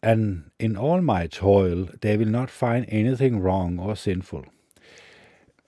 And 0.00 0.52
in 0.60 0.76
all 0.76 1.00
my 1.00 1.26
toil, 1.26 1.88
they 2.02 2.16
will 2.16 2.28
not 2.28 2.50
find 2.50 2.86
anything 2.88 3.40
wrong 3.40 3.80
or 3.80 3.96
sinful. 3.96 4.44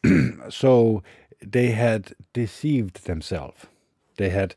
so 0.51 1.03
they 1.45 1.73
had 1.73 2.15
deceived 2.33 3.07
themselves. 3.07 3.67
They 4.19 4.29
had 4.29 4.55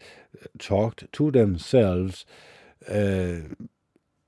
talked 0.60 1.12
to 1.12 1.32
themselves 1.32 2.24
uh, 2.88 3.56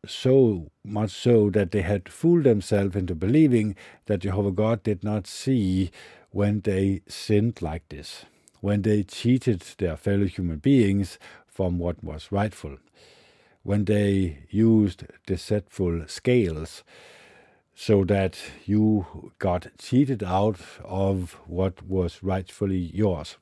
so 0.07 0.71
much 0.83 1.11
so 1.11 1.49
that 1.51 1.71
they 1.71 1.81
had 1.81 2.09
fooled 2.09 2.43
themselves 2.43 2.95
into 2.95 3.15
believing 3.15 3.75
that 4.05 4.19
Jehovah 4.19 4.51
God 4.51 4.83
did 4.83 5.03
not 5.03 5.27
see 5.27 5.91
when 6.31 6.61
they 6.61 7.01
sinned 7.07 7.61
like 7.61 7.87
this, 7.89 8.25
when 8.61 8.81
they 8.81 9.03
cheated 9.03 9.63
their 9.77 9.97
fellow 9.97 10.25
human 10.25 10.57
beings 10.57 11.17
from 11.45 11.79
what 11.79 12.03
was 12.03 12.31
rightful, 12.31 12.77
when 13.63 13.85
they 13.85 14.39
used 14.49 15.03
deceitful 15.25 16.07
scales 16.07 16.83
so 17.79 18.03
that 18.03 18.37
you 18.65 19.31
got 19.37 19.67
cheated 19.77 20.23
out 20.23 20.59
of 20.83 21.33
what 21.45 21.85
was 21.87 22.23
rightfully 22.23 22.91
yours. 22.93 23.37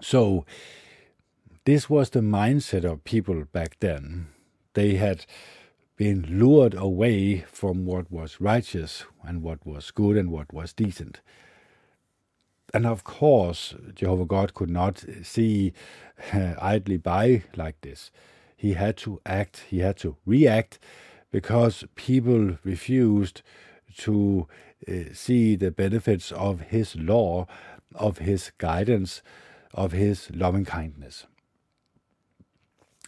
So, 0.00 0.44
this 1.64 1.90
was 1.90 2.10
the 2.10 2.20
mindset 2.20 2.84
of 2.84 3.04
people 3.04 3.44
back 3.44 3.76
then. 3.80 4.28
They 4.74 4.94
had 4.94 5.26
been 5.96 6.24
lured 6.38 6.72
away 6.72 7.44
from 7.52 7.84
what 7.84 8.10
was 8.10 8.40
righteous 8.40 9.04
and 9.22 9.42
what 9.42 9.66
was 9.66 9.90
good 9.90 10.16
and 10.16 10.30
what 10.30 10.52
was 10.52 10.72
decent. 10.72 11.20
And 12.72 12.86
of 12.86 13.04
course, 13.04 13.74
Jehovah 13.94 14.24
God 14.24 14.54
could 14.54 14.70
not 14.70 15.04
see 15.22 15.74
uh, 16.32 16.54
idly 16.60 16.96
by 16.96 17.42
like 17.56 17.80
this. 17.82 18.10
He 18.56 18.72
had 18.74 18.96
to 18.98 19.20
act, 19.26 19.64
he 19.68 19.80
had 19.80 19.96
to 19.98 20.16
react 20.24 20.78
because 21.30 21.84
people 21.94 22.58
refused 22.64 23.42
to 23.98 24.46
uh, 24.88 25.12
see 25.12 25.56
the 25.56 25.70
benefits 25.70 26.32
of 26.32 26.60
his 26.62 26.96
law, 26.96 27.46
of 27.94 28.18
his 28.18 28.52
guidance, 28.56 29.20
of 29.74 29.92
his 29.92 30.30
loving 30.34 30.64
kindness. 30.64 31.26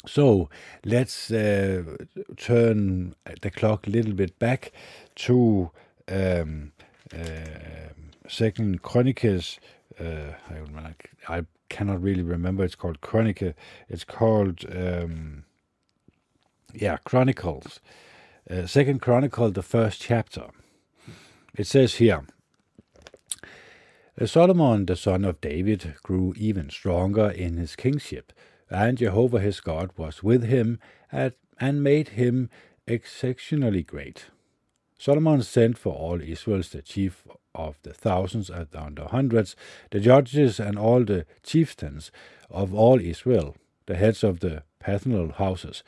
So 0.06 0.48
let's 0.84 1.30
uh, 1.30 1.96
turn 2.36 3.14
the 3.40 3.50
clock 3.50 3.86
a 3.86 3.90
little 3.90 4.14
bit 4.14 4.38
back 4.38 4.72
to 5.16 5.70
um, 6.08 6.72
uh, 7.14 7.92
Second 8.28 8.82
Chronicles. 8.82 9.60
Uh, 10.00 10.32
I, 10.50 10.94
I, 11.28 11.42
cannot 11.68 12.02
really 12.02 12.22
remember. 12.22 12.64
It's 12.64 12.74
called 12.74 13.00
Chronicle. 13.00 13.54
It's 13.88 14.04
called 14.04 14.64
um, 14.70 15.44
yeah 16.74 16.98
Chronicles. 17.04 17.80
Uh, 18.50 18.66
Second 18.66 19.00
Chronicle, 19.00 19.50
the 19.50 19.62
first 19.62 20.00
chapter. 20.00 20.48
It 21.56 21.66
says 21.66 21.94
here. 21.94 22.24
Solomon, 24.26 24.84
the 24.86 24.96
son 24.96 25.24
of 25.24 25.40
David, 25.40 25.94
grew 26.02 26.34
even 26.36 26.68
stronger 26.68 27.30
in 27.30 27.56
his 27.56 27.74
kingship 27.76 28.32
and 28.72 28.98
Jehovah 28.98 29.40
his 29.40 29.60
God 29.60 29.90
was 29.96 30.22
with 30.22 30.44
him 30.44 30.78
and 31.10 31.82
made 31.82 32.08
him 32.10 32.50
exceptionally 32.86 33.82
great. 33.82 34.26
Solomon 34.98 35.42
sent 35.42 35.78
for 35.78 35.94
all 35.94 36.20
Israel's 36.20 36.70
the 36.70 36.82
chief 36.82 37.24
of 37.54 37.78
the 37.82 37.92
thousands 37.92 38.48
and 38.50 38.96
the 38.96 39.08
hundreds, 39.08 39.56
the 39.90 40.00
judges 40.00 40.58
and 40.58 40.78
all 40.78 41.04
the 41.04 41.26
chieftains 41.42 42.10
of 42.50 42.72
all 42.72 43.00
Israel, 43.00 43.56
the 43.86 43.96
heads 43.96 44.24
of 44.24 44.40
the 44.40 44.62
paternal 44.78 45.32
houses. 45.32 45.82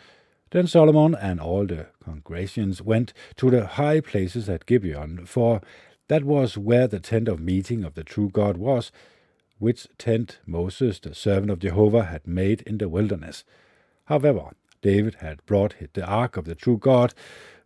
Then 0.50 0.66
Solomon 0.66 1.14
and 1.14 1.40
all 1.40 1.66
the 1.66 1.86
congregations 2.04 2.82
went 2.82 3.12
to 3.36 3.50
the 3.50 3.66
high 3.66 4.00
places 4.00 4.48
at 4.48 4.66
Gibeon, 4.66 5.26
for 5.26 5.60
that 6.08 6.24
was 6.24 6.58
where 6.58 6.86
the 6.86 7.00
tent 7.00 7.28
of 7.28 7.40
meeting 7.40 7.82
of 7.82 7.94
the 7.94 8.04
true 8.04 8.28
God 8.28 8.56
was, 8.56 8.92
which 9.58 9.86
tent 9.98 10.38
Moses, 10.46 10.98
the 10.98 11.14
servant 11.14 11.50
of 11.50 11.58
Jehovah, 11.60 12.04
had 12.04 12.26
made 12.26 12.62
in 12.62 12.78
the 12.78 12.88
wilderness. 12.88 13.44
However, 14.06 14.50
David 14.82 15.16
had 15.16 15.44
brought 15.46 15.74
the 15.94 16.04
ark 16.04 16.36
of 16.36 16.44
the 16.44 16.54
true 16.54 16.76
God 16.76 17.14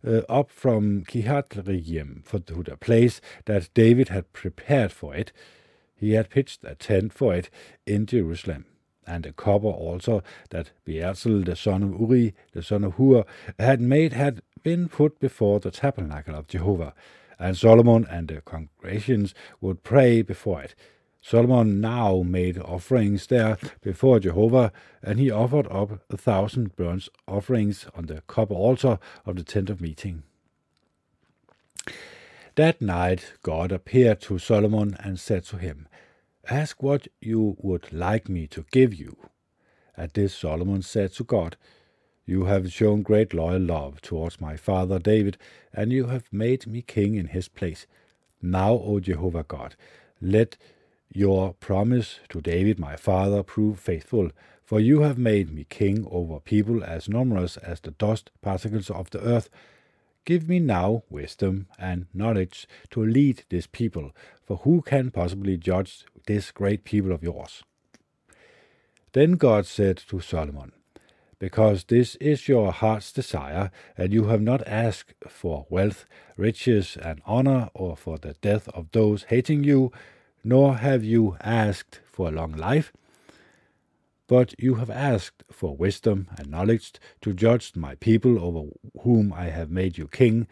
uh, 0.07 0.21
up 0.29 0.49
from 0.51 1.03
Kiriath-jearim 1.03 2.23
to 2.45 2.63
the 2.63 2.77
place 2.77 3.19
that 3.45 3.73
David 3.73 4.09
had 4.09 4.31
prepared 4.31 4.91
for 4.91 5.13
it. 5.13 5.33
He 5.95 6.13
had 6.13 6.29
pitched 6.29 6.63
a 6.63 6.75
tent 6.75 7.11
for 7.11 7.35
it 7.35 7.49
in 7.85 8.05
Jerusalem. 8.05 8.65
And 9.05 9.25
the 9.25 9.33
copper 9.33 9.67
also 9.67 10.23
that 10.51 10.71
Bezalel 10.85 11.43
the 11.43 11.55
son 11.55 11.83
of 11.83 11.99
Uri, 11.99 12.35
the 12.53 12.63
son 12.63 12.83
of 12.83 12.93
Hur, 12.93 13.25
had 13.57 13.81
made 13.81 14.13
had 14.13 14.41
been 14.63 14.87
put 14.87 15.19
before 15.19 15.59
the 15.59 15.71
tabernacle 15.71 16.35
of 16.35 16.47
Jehovah. 16.47 16.93
And 17.37 17.57
Solomon 17.57 18.05
and 18.09 18.27
the 18.27 18.41
congregations 18.41 19.33
would 19.59 19.83
pray 19.83 20.21
before 20.21 20.61
it. 20.61 20.75
Solomon 21.21 21.81
now 21.81 22.23
made 22.25 22.57
offerings 22.57 23.27
there 23.27 23.57
before 23.81 24.19
Jehovah, 24.19 24.71
and 25.03 25.19
he 25.19 25.29
offered 25.29 25.67
up 25.67 26.01
a 26.09 26.17
thousand 26.17 26.75
burnt 26.75 27.09
offerings 27.27 27.85
on 27.93 28.05
the 28.05 28.21
copper 28.27 28.53
altar 28.53 28.99
of 29.25 29.35
the 29.35 29.43
tent 29.43 29.69
of 29.69 29.81
meeting. 29.81 30.23
That 32.55 32.81
night 32.81 33.33
God 33.43 33.71
appeared 33.71 34.21
to 34.21 34.39
Solomon 34.39 34.97
and 34.99 35.19
said 35.19 35.43
to 35.45 35.57
him, 35.57 35.87
Ask 36.49 36.81
what 36.81 37.07
you 37.21 37.57
would 37.59 37.93
like 37.93 38.27
me 38.27 38.47
to 38.47 38.65
give 38.71 38.93
you. 38.93 39.17
At 39.95 40.13
this 40.13 40.33
Solomon 40.33 40.81
said 40.81 41.13
to 41.13 41.23
God, 41.23 41.57
You 42.25 42.45
have 42.45 42.71
shown 42.71 43.01
great 43.01 43.33
loyal 43.33 43.61
love 43.61 44.01
towards 44.01 44.41
my 44.41 44.55
father 44.55 44.99
David, 44.99 45.37
and 45.73 45.91
you 45.91 46.07
have 46.07 46.23
made 46.31 46.65
me 46.65 46.81
king 46.81 47.15
in 47.15 47.27
his 47.27 47.47
place. 47.47 47.85
Now, 48.41 48.71
O 48.73 48.99
Jehovah 48.99 49.43
God, 49.43 49.75
let 50.21 50.57
your 51.11 51.53
promise 51.53 52.19
to 52.29 52.41
David 52.41 52.79
my 52.79 52.95
father 52.95 53.43
prove 53.43 53.79
faithful, 53.79 54.29
for 54.63 54.79
you 54.79 55.01
have 55.01 55.17
made 55.17 55.51
me 55.51 55.65
king 55.67 56.07
over 56.11 56.39
people 56.39 56.83
as 56.83 57.09
numerous 57.09 57.57
as 57.57 57.79
the 57.79 57.91
dust 57.91 58.29
particles 58.41 58.89
of 58.89 59.09
the 59.09 59.19
earth. 59.21 59.49
Give 60.25 60.47
me 60.47 60.59
now 60.59 61.03
wisdom 61.09 61.67
and 61.79 62.05
knowledge 62.13 62.67
to 62.91 63.03
lead 63.03 63.45
this 63.49 63.65
people, 63.65 64.11
for 64.45 64.57
who 64.57 64.81
can 64.83 65.09
possibly 65.09 65.57
judge 65.57 66.05
this 66.27 66.51
great 66.51 66.83
people 66.83 67.11
of 67.11 67.23
yours? 67.23 67.63
Then 69.13 69.33
God 69.33 69.65
said 69.65 69.97
to 70.09 70.19
Solomon, 70.19 70.71
Because 71.39 71.85
this 71.85 72.13
is 72.15 72.47
your 72.47 72.71
heart's 72.71 73.11
desire, 73.11 73.71
and 73.97 74.13
you 74.13 74.25
have 74.25 74.41
not 74.41 74.67
asked 74.67 75.15
for 75.27 75.65
wealth, 75.69 76.05
riches, 76.37 76.95
and 77.01 77.23
honor, 77.25 77.69
or 77.73 77.97
for 77.97 78.19
the 78.19 78.33
death 78.41 78.67
of 78.69 78.91
those 78.91 79.23
hating 79.23 79.63
you, 79.63 79.91
nor 80.43 80.77
have 80.77 81.03
you 81.03 81.37
asked 81.41 81.99
for 82.05 82.27
a 82.27 82.31
long 82.31 82.53
life, 82.53 82.91
but 84.27 84.53
you 84.59 84.75
have 84.75 84.89
asked 84.89 85.43
for 85.51 85.75
wisdom 85.75 86.27
and 86.37 86.49
knowledge 86.49 86.93
to 87.21 87.33
judge 87.33 87.75
my 87.75 87.95
people 87.95 88.43
over 88.43 88.69
whom 89.01 89.33
I 89.33 89.45
have 89.45 89.71
made 89.71 89.97
you 89.97 90.07
king. 90.07 90.47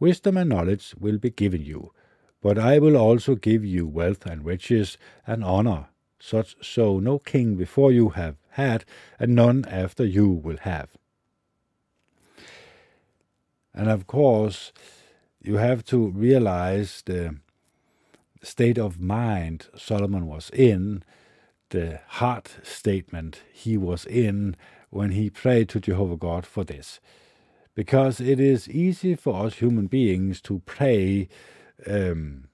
Wisdom 0.00 0.36
and 0.36 0.48
knowledge 0.48 0.94
will 0.98 1.18
be 1.18 1.30
given 1.30 1.62
you, 1.62 1.92
but 2.40 2.58
I 2.58 2.78
will 2.78 2.96
also 2.96 3.34
give 3.34 3.64
you 3.64 3.86
wealth 3.86 4.24
and 4.24 4.44
riches 4.44 4.96
and 5.26 5.44
honor, 5.44 5.88
such 6.18 6.56
so 6.64 6.98
no 6.98 7.18
king 7.18 7.56
before 7.56 7.92
you 7.92 8.10
have 8.10 8.36
had, 8.50 8.84
and 9.18 9.34
none 9.34 9.64
after 9.68 10.04
you 10.04 10.30
will 10.30 10.58
have. 10.58 10.88
And 13.74 13.88
of 13.88 14.06
course, 14.06 14.72
you 15.42 15.56
have 15.56 15.84
to 15.86 16.08
realize 16.08 17.02
the 17.04 17.36
state 18.42 18.78
of 18.78 19.00
mind 19.00 19.68
Solomon 19.76 20.26
was 20.26 20.50
in 20.50 21.02
the 21.70 22.00
heart 22.06 22.56
statement 22.62 23.42
he 23.52 23.76
was 23.76 24.04
in 24.06 24.56
when 24.90 25.10
he 25.10 25.28
prayed 25.28 25.68
to 25.70 25.80
Jehovah 25.80 26.16
God 26.16 26.46
for 26.46 26.64
this. 26.64 27.00
Because 27.74 28.20
it 28.20 28.40
is 28.40 28.68
easy 28.68 29.14
for 29.14 29.46
us 29.46 29.54
human 29.54 29.86
beings 29.86 30.40
to 30.42 30.60
pray 30.64 31.28
um, 31.86 32.48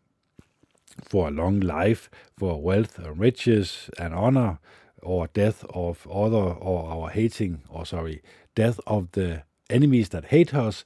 for 1.02 1.28
a 1.28 1.30
long 1.30 1.60
life, 1.60 2.10
for 2.36 2.60
wealth 2.60 2.98
and 2.98 3.18
riches 3.18 3.88
and 3.98 4.12
honor, 4.12 4.58
or 5.02 5.28
death 5.28 5.64
of 5.70 6.06
other, 6.10 6.36
or 6.36 6.90
our 6.90 7.10
hating, 7.10 7.62
or 7.68 7.86
sorry, 7.86 8.22
death 8.54 8.80
of 8.86 9.12
the 9.12 9.42
enemies 9.70 10.10
that 10.10 10.26
hate 10.26 10.54
us. 10.54 10.84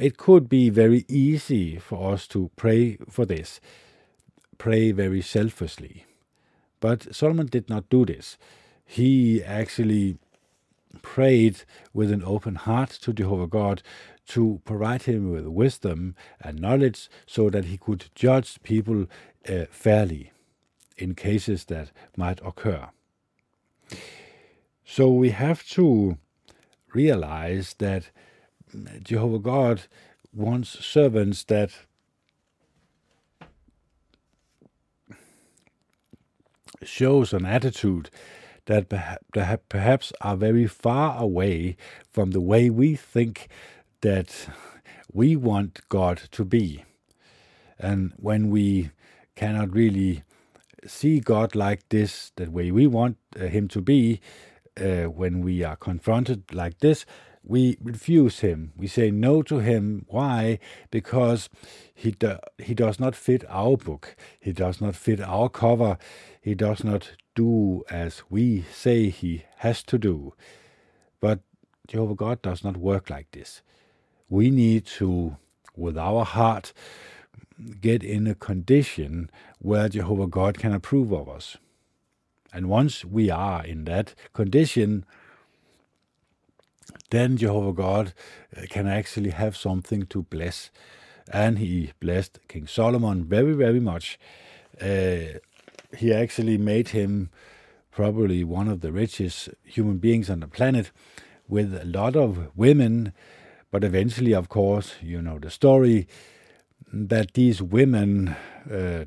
It 0.00 0.16
could 0.16 0.48
be 0.48 0.70
very 0.70 1.04
easy 1.08 1.78
for 1.78 2.14
us 2.14 2.26
to 2.28 2.50
pray 2.56 2.96
for 3.10 3.26
this, 3.26 3.60
pray 4.56 4.92
very 4.92 5.20
selfishly. 5.20 6.06
But 6.80 7.14
Solomon 7.14 7.48
did 7.48 7.68
not 7.68 7.90
do 7.90 8.06
this. 8.06 8.38
He 8.86 9.44
actually 9.44 10.16
prayed 11.02 11.64
with 11.92 12.10
an 12.10 12.24
open 12.24 12.54
heart 12.54 12.88
to 13.02 13.12
Jehovah 13.12 13.46
God 13.46 13.82
to 14.28 14.62
provide 14.64 15.02
him 15.02 15.30
with 15.30 15.46
wisdom 15.46 16.14
and 16.40 16.58
knowledge 16.58 17.10
so 17.26 17.50
that 17.50 17.66
he 17.66 17.76
could 17.76 18.06
judge 18.14 18.62
people 18.62 19.06
uh, 19.46 19.66
fairly 19.70 20.32
in 20.96 21.14
cases 21.14 21.66
that 21.66 21.90
might 22.16 22.40
occur. 22.42 22.88
So 24.82 25.10
we 25.10 25.30
have 25.30 25.62
to 25.70 26.16
realize 26.94 27.74
that 27.78 28.10
Jehovah 29.02 29.38
God 29.38 29.82
wants 30.32 30.84
servants 30.84 31.44
that 31.44 31.72
shows 36.82 37.32
an 37.32 37.44
attitude 37.44 38.10
that 38.66 38.88
perhaps 39.68 40.12
are 40.20 40.36
very 40.36 40.66
far 40.66 41.20
away 41.20 41.76
from 42.12 42.30
the 42.30 42.40
way 42.40 42.70
we 42.70 42.94
think 42.94 43.48
that 44.00 44.48
we 45.12 45.34
want 45.34 45.80
God 45.88 46.22
to 46.30 46.44
be. 46.44 46.84
And 47.78 48.12
when 48.16 48.50
we 48.50 48.90
cannot 49.34 49.72
really 49.72 50.22
see 50.86 51.20
God 51.20 51.54
like 51.54 51.88
this, 51.88 52.32
the 52.36 52.50
way 52.50 52.70
we 52.70 52.86
want 52.86 53.16
uh, 53.38 53.46
Him 53.46 53.68
to 53.68 53.80
be, 53.80 54.20
uh, 54.80 55.04
when 55.04 55.40
we 55.40 55.64
are 55.64 55.76
confronted 55.76 56.54
like 56.54 56.78
this, 56.78 57.04
we 57.42 57.78
refuse 57.82 58.40
Him. 58.40 58.72
We 58.76 58.86
say 58.86 59.10
no 59.10 59.42
to 59.42 59.58
Him. 59.58 60.04
Why? 60.08 60.58
Because 60.90 61.48
He 61.94 62.12
do, 62.12 62.36
He 62.58 62.74
does 62.74 63.00
not 63.00 63.14
fit 63.14 63.44
our 63.48 63.76
book. 63.76 64.16
He 64.38 64.52
does 64.52 64.80
not 64.80 64.96
fit 64.96 65.20
our 65.20 65.48
cover. 65.48 65.98
He 66.40 66.54
does 66.54 66.84
not 66.84 67.12
do 67.34 67.82
as 67.90 68.22
we 68.30 68.64
say 68.72 69.08
He 69.08 69.44
has 69.58 69.82
to 69.84 69.98
do. 69.98 70.34
But 71.20 71.40
Jehovah 71.86 72.14
God 72.14 72.42
does 72.42 72.62
not 72.62 72.76
work 72.76 73.10
like 73.10 73.30
this. 73.32 73.62
We 74.28 74.50
need 74.50 74.86
to, 74.98 75.36
with 75.76 75.98
our 75.98 76.24
heart, 76.24 76.72
get 77.80 78.02
in 78.02 78.26
a 78.26 78.34
condition 78.34 79.30
where 79.58 79.88
Jehovah 79.88 80.26
God 80.26 80.58
can 80.58 80.72
approve 80.72 81.12
of 81.12 81.28
us. 81.28 81.56
And 82.52 82.68
once 82.68 83.04
we 83.04 83.30
are 83.30 83.64
in 83.64 83.84
that 83.84 84.14
condition, 84.32 85.04
then 87.10 87.36
Jehovah 87.36 87.72
God 87.72 88.12
uh, 88.56 88.62
can 88.68 88.86
actually 88.86 89.30
have 89.30 89.56
something 89.56 90.06
to 90.06 90.22
bless. 90.22 90.70
And 91.32 91.58
he 91.58 91.92
blessed 92.00 92.40
King 92.48 92.66
Solomon 92.66 93.24
very, 93.24 93.52
very 93.52 93.80
much. 93.80 94.18
Uh, 94.80 95.38
he 95.96 96.12
actually 96.12 96.58
made 96.58 96.88
him 96.88 97.30
probably 97.90 98.44
one 98.44 98.68
of 98.68 98.80
the 98.80 98.92
richest 98.92 99.50
human 99.64 99.98
beings 99.98 100.30
on 100.30 100.40
the 100.40 100.48
planet 100.48 100.90
with 101.48 101.74
a 101.74 101.84
lot 101.84 102.16
of 102.16 102.56
women. 102.56 103.12
But 103.70 103.84
eventually, 103.84 104.32
of 104.32 104.48
course, 104.48 104.94
you 105.02 105.20
know 105.20 105.38
the 105.38 105.50
story 105.50 106.08
that 106.92 107.34
these 107.34 107.62
women 107.62 108.36
uh, 108.70 109.04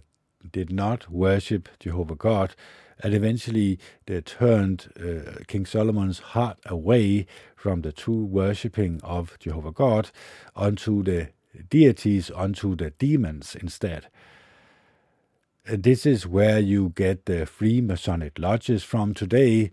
did 0.52 0.72
not 0.72 1.10
worship 1.10 1.70
Jehovah 1.80 2.16
God, 2.16 2.56
and 3.00 3.14
eventually 3.14 3.80
they 4.06 4.22
turned 4.22 4.90
uh, 4.98 5.44
King 5.48 5.66
Solomon's 5.66 6.20
heart 6.20 6.60
away 6.66 7.26
from 7.64 7.82
the 7.82 7.93
true 7.93 8.26
worshipping 8.26 8.99
of 9.03 9.39
Jehovah 9.39 9.72
God 9.72 10.11
unto 10.53 11.01
the 11.01 11.30
deities, 11.70 12.30
unto 12.36 12.76
the 12.76 12.89
demons 12.89 13.55
instead. 13.55 14.07
This 15.64 16.05
is 16.05 16.28
where 16.28 16.59
you 16.59 16.91
get 16.93 17.26
the 17.26 17.45
Freemasonic 17.45 18.38
lodges 18.38 18.84
from 18.84 19.14
today. 19.14 19.72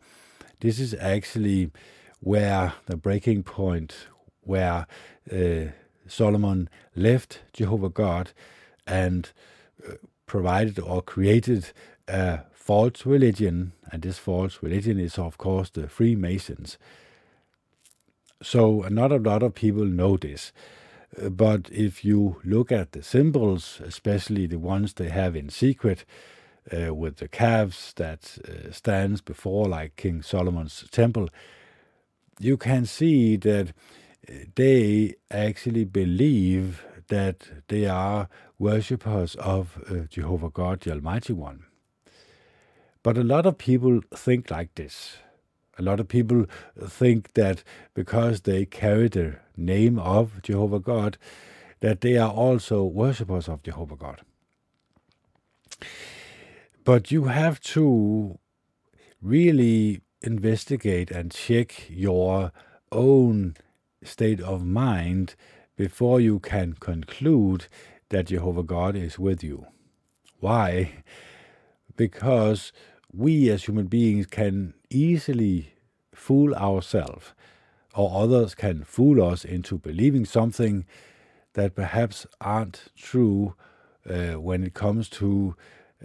This 0.61 0.79
is 0.79 0.95
actually 0.95 1.73
where 2.21 2.75
the 2.87 2.97
breaking 2.97 3.43
point, 3.43 4.07
where 4.43 4.87
uh, 5.33 5.73
Solomon 6.07 6.69
left 6.95 7.41
Jehovah 7.53 7.89
God 7.89 8.31
and 8.87 9.33
uh, 9.85 9.95
provided 10.27 10.79
or 10.79 11.03
created 11.03 11.73
a 12.07 12.43
false 12.53 13.05
religion, 13.05 13.73
and 13.91 14.03
this 14.03 14.19
false 14.19 14.61
religion 14.63 15.01
is, 15.01 15.19
of 15.19 15.39
course, 15.39 15.71
the 15.71 15.89
Freemasons. 15.89 16.79
So, 18.43 18.87
not 18.91 19.13
a 19.13 19.17
lot 19.17 19.43
of 19.43 19.55
people 19.55 19.85
know 19.85 20.17
this. 20.17 20.53
Uh, 21.21 21.29
but 21.29 21.69
if 21.71 22.05
you 22.05 22.41
look 22.45 22.73
at 22.73 22.93
the 22.93 23.03
symbols, 23.03 23.81
especially 23.85 24.47
the 24.47 24.59
ones 24.59 24.95
they 24.95 25.09
have 25.09 25.37
in 25.37 25.51
secret, 25.51 26.05
uh, 26.73 26.95
with 26.95 27.17
the 27.17 27.29
calves 27.29 27.93
that 27.97 28.39
uh, 28.47 28.71
stands 28.71 29.21
before 29.21 29.69
like 29.69 29.97
King 29.97 30.23
Solomon's 30.23 30.85
temple, 30.91 31.29
you 32.39 32.57
can 32.57 32.87
see 32.87 33.37
that 33.37 33.73
they 34.55 35.15
actually 35.31 35.85
believe 35.85 36.85
that 37.09 37.49
they 37.69 37.87
are 37.87 38.29
worshippers 38.59 39.35
of 39.37 39.83
uh, 39.91 40.07
Jehovah 40.09 40.51
God, 40.51 40.81
the 40.81 40.93
Almighty 40.93 41.33
One. 41.33 41.65
But 43.03 43.19
a 43.19 43.25
lot 43.25 43.47
of 43.47 43.59
people 43.59 44.01
think 44.15 44.51
like 44.51 44.75
this. 44.75 45.17
A 45.81 45.83
lot 45.83 45.99
of 45.99 46.09
people 46.09 46.45
think 46.79 47.33
that 47.33 47.65
because 47.95 48.43
they 48.43 48.67
carry 48.67 49.09
the 49.09 49.37
name 49.57 49.99
of 49.99 50.43
Jehovah 50.43 50.79
God, 50.79 51.17
that 51.81 52.03
they 52.03 52.19
are 52.19 52.31
also 52.31 52.85
worshippers 52.85 53.49
of 53.49 53.63
Jehovah 53.63 53.97
God. 53.97 54.21
But 56.85 57.11
you 57.11 57.25
have 57.25 57.61
to 57.61 58.39
really 59.23 60.03
investigate 60.21 61.11
and 61.11 61.33
check 61.33 61.89
your 61.89 62.53
own 62.93 63.57
state 64.03 64.43
of 64.43 64.63
mind 64.63 65.35
before 65.77 66.21
you 66.21 66.41
can 66.41 66.75
conclude 66.75 67.69
that 68.11 68.27
Jehovah 68.27 68.65
God 68.65 68.97
is 68.97 69.19
with 69.19 69.43
you. 69.43 69.67
Why? 70.41 71.05
Because 71.97 72.71
we 73.11 73.49
as 73.49 73.65
human 73.65 73.87
beings 73.87 74.27
can 74.27 74.75
easily 74.91 75.75
fool 76.15 76.55
ourselves, 76.55 77.33
or 77.95 78.23
others 78.23 78.55
can 78.55 78.85
fool 78.85 79.23
us 79.23 79.45
into 79.45 79.79
believing 79.79 80.25
something 80.25 80.85
that 81.55 81.75
perhaps 81.75 82.27
aren't 82.41 82.89
true 82.97 83.55
uh, 84.09 84.35
when 84.41 84.63
it 84.63 84.75
comes 84.75 85.09
to 85.09 85.57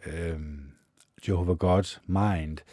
um, 0.06 0.74
Jehovah 1.22 1.56
God's 1.56 2.00
mind 2.08 2.64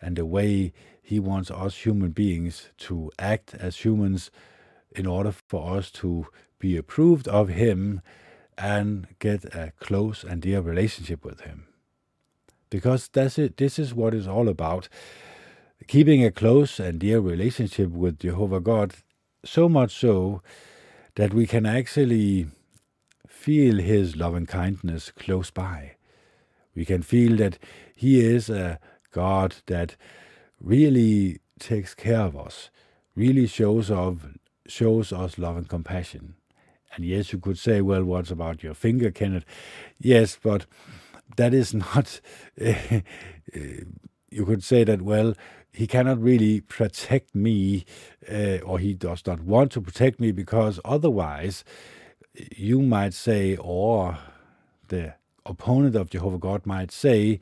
and 0.00 0.16
the 0.16 0.26
way 0.26 0.72
He 1.02 1.18
wants 1.18 1.50
us 1.50 1.76
human 1.78 2.10
beings 2.10 2.70
to 2.78 3.10
act 3.18 3.54
as 3.54 3.84
humans 3.84 4.30
in 4.92 5.06
order 5.06 5.32
for 5.32 5.76
us 5.76 5.90
to 5.92 6.26
be 6.58 6.76
approved 6.76 7.28
of 7.28 7.48
Him 7.48 8.00
and 8.56 9.06
get 9.18 9.44
a 9.54 9.72
close 9.80 10.24
and 10.24 10.42
dear 10.42 10.60
relationship 10.60 11.24
with 11.24 11.40
Him. 11.42 11.66
Because 12.68 13.08
that's 13.08 13.38
it, 13.38 13.56
this 13.56 13.78
is 13.78 13.94
what 13.94 14.14
it's 14.14 14.26
all 14.28 14.48
about. 14.48 14.88
Keeping 15.86 16.24
a 16.24 16.30
close 16.30 16.78
and 16.78 17.00
dear 17.00 17.20
relationship 17.20 17.90
with 17.90 18.20
Jehovah 18.20 18.60
God, 18.60 18.94
so 19.44 19.68
much 19.68 19.92
so 19.92 20.42
that 21.16 21.34
we 21.34 21.46
can 21.46 21.66
actually 21.66 22.46
feel 23.26 23.78
His 23.78 24.14
loving 24.14 24.46
kindness 24.46 25.10
close 25.10 25.50
by. 25.50 25.92
We 26.74 26.84
can 26.84 27.02
feel 27.02 27.36
that 27.38 27.58
He 27.96 28.20
is 28.20 28.48
a 28.50 28.78
God 29.10 29.56
that 29.66 29.96
really 30.60 31.38
takes 31.58 31.94
care 31.94 32.20
of 32.20 32.36
us, 32.36 32.70
really 33.16 33.46
shows 33.46 33.90
of 33.90 34.36
shows 34.66 35.12
us 35.12 35.38
love 35.38 35.56
and 35.56 35.68
compassion. 35.68 36.34
And 36.94 37.04
yes, 37.04 37.32
you 37.32 37.38
could 37.38 37.58
say, 37.58 37.80
well, 37.80 38.04
what's 38.04 38.30
about 38.30 38.62
your 38.62 38.74
finger, 38.74 39.10
Kenneth? 39.10 39.44
Yes, 39.98 40.38
but 40.40 40.66
that 41.36 41.54
is 41.54 41.74
not. 41.84 42.20
Uh, 42.60 43.00
you 44.30 44.46
could 44.46 44.62
say 44.62 44.84
that, 44.84 45.02
well, 45.02 45.34
he 45.72 45.86
cannot 45.86 46.20
really 46.20 46.60
protect 46.60 47.34
me, 47.34 47.84
uh, 48.30 48.58
or 48.64 48.78
he 48.78 48.94
does 48.94 49.26
not 49.26 49.40
want 49.40 49.72
to 49.72 49.80
protect 49.80 50.20
me 50.20 50.32
because 50.32 50.80
otherwise, 50.84 51.64
you 52.56 52.82
might 52.82 53.14
say, 53.14 53.56
or 53.56 54.18
the 54.88 55.14
opponent 55.46 55.94
of 55.96 56.10
Jehovah 56.10 56.38
God 56.38 56.66
might 56.66 56.90
say, 56.90 57.40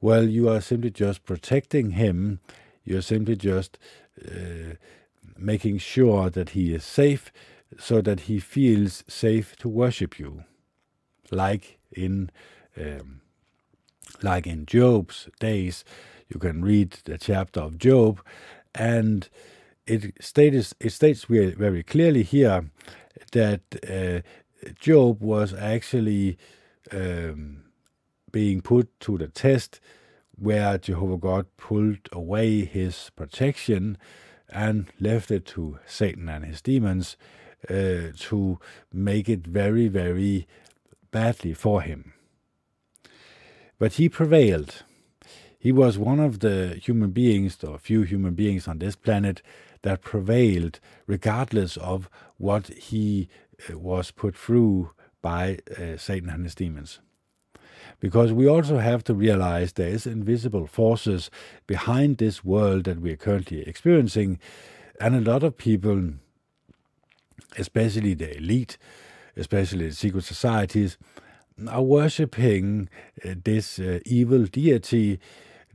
well, 0.00 0.28
you 0.28 0.48
are 0.48 0.60
simply 0.60 0.90
just 0.90 1.24
protecting 1.24 1.90
him. 1.90 2.40
You're 2.84 3.02
simply 3.02 3.36
just 3.36 3.78
uh, 4.20 4.74
making 5.38 5.78
sure 5.78 6.30
that 6.30 6.50
he 6.50 6.74
is 6.74 6.84
safe 6.84 7.32
so 7.78 8.00
that 8.02 8.20
he 8.20 8.40
feels 8.40 9.04
safe 9.08 9.56
to 9.56 9.68
worship 9.68 10.18
you. 10.18 10.44
Like 11.30 11.78
in 11.92 12.30
um, 12.76 13.20
like 14.22 14.46
in 14.46 14.66
Job's 14.66 15.28
days, 15.40 15.84
you 16.32 16.40
can 16.40 16.62
read 16.64 16.92
the 17.04 17.18
chapter 17.18 17.60
of 17.60 17.78
Job, 17.78 18.20
and 18.74 19.28
it 19.86 20.12
states 20.22 20.74
it 20.80 20.90
states 20.90 21.24
very 21.24 21.82
clearly 21.82 22.22
here 22.22 22.70
that 23.32 23.62
uh, 23.88 24.20
Job 24.78 25.22
was 25.22 25.52
actually 25.54 26.38
um, 26.90 27.64
being 28.30 28.60
put 28.62 28.98
to 29.00 29.18
the 29.18 29.28
test 29.28 29.80
where 30.38 30.78
Jehovah 30.78 31.18
God 31.18 31.46
pulled 31.56 32.08
away 32.10 32.64
his 32.64 33.10
protection 33.14 33.98
and 34.48 34.86
left 35.00 35.30
it 35.30 35.44
to 35.46 35.78
Satan 35.86 36.28
and 36.28 36.44
his 36.44 36.60
demons 36.62 37.16
uh, 37.68 38.12
to 38.18 38.58
make 38.92 39.28
it 39.28 39.46
very, 39.46 39.88
very 39.88 40.46
badly 41.10 41.54
for 41.54 41.82
him. 41.82 42.12
But 43.78 43.94
he 43.94 44.08
prevailed. 44.08 44.82
He 45.62 45.70
was 45.70 45.96
one 45.96 46.18
of 46.18 46.40
the 46.40 46.80
human 46.82 47.12
beings, 47.12 47.62
or 47.62 47.78
few 47.78 48.02
human 48.02 48.34
beings 48.34 48.66
on 48.66 48.80
this 48.80 48.96
planet, 48.96 49.42
that 49.82 50.02
prevailed 50.02 50.80
regardless 51.06 51.76
of 51.76 52.10
what 52.36 52.66
he 52.66 53.28
uh, 53.70 53.78
was 53.78 54.10
put 54.10 54.36
through 54.36 54.90
by 55.22 55.58
uh, 55.78 55.96
Satan 55.98 56.30
and 56.30 56.42
his 56.42 56.56
demons. 56.56 56.98
Because 58.00 58.32
we 58.32 58.48
also 58.48 58.78
have 58.78 59.04
to 59.04 59.14
realize 59.14 59.74
there 59.74 59.86
is 59.86 60.04
invisible 60.04 60.66
forces 60.66 61.30
behind 61.68 62.18
this 62.18 62.44
world 62.44 62.82
that 62.86 63.00
we 63.00 63.12
are 63.12 63.16
currently 63.16 63.60
experiencing, 63.60 64.40
and 65.00 65.14
a 65.14 65.20
lot 65.20 65.44
of 65.44 65.56
people, 65.56 66.14
especially 67.56 68.14
the 68.14 68.36
elite, 68.36 68.78
especially 69.36 69.90
the 69.90 69.94
secret 69.94 70.24
societies, 70.24 70.98
are 71.68 71.82
worshipping 71.82 72.88
uh, 73.24 73.34
this 73.44 73.78
uh, 73.78 74.00
evil 74.04 74.46
deity 74.46 75.20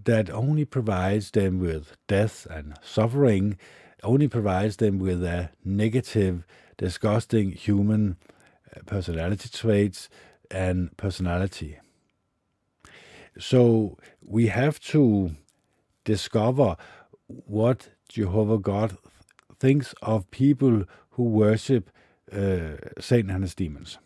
that 0.07 0.29
only 0.29 0.63
provides 0.63 1.31
them 1.31 1.59
with 1.59 1.97
death 2.07 2.47
and 2.49 2.75
suffering, 2.81 3.57
only 4.03 4.29
provides 4.29 4.77
them 4.77 4.99
with 4.99 5.21
a 5.21 5.49
negative, 5.65 6.45
disgusting 6.77 7.51
human 7.51 8.15
uh, 8.73 8.79
personality 8.85 9.49
traits 9.49 10.07
and 10.49 10.95
personality. 10.95 11.77
So 13.37 13.97
we 14.21 14.47
have 14.47 14.79
to 14.91 15.31
discover 16.05 16.77
what 17.27 17.89
Jehovah 18.07 18.59
God 18.59 18.97
thinks 19.59 19.93
of 20.01 20.31
people 20.31 20.85
who 21.11 21.23
worship 21.23 21.91
uh, 22.31 22.77
Satan 22.97 23.29
and 23.29 23.43
his 23.43 23.55
demons. 23.55 23.97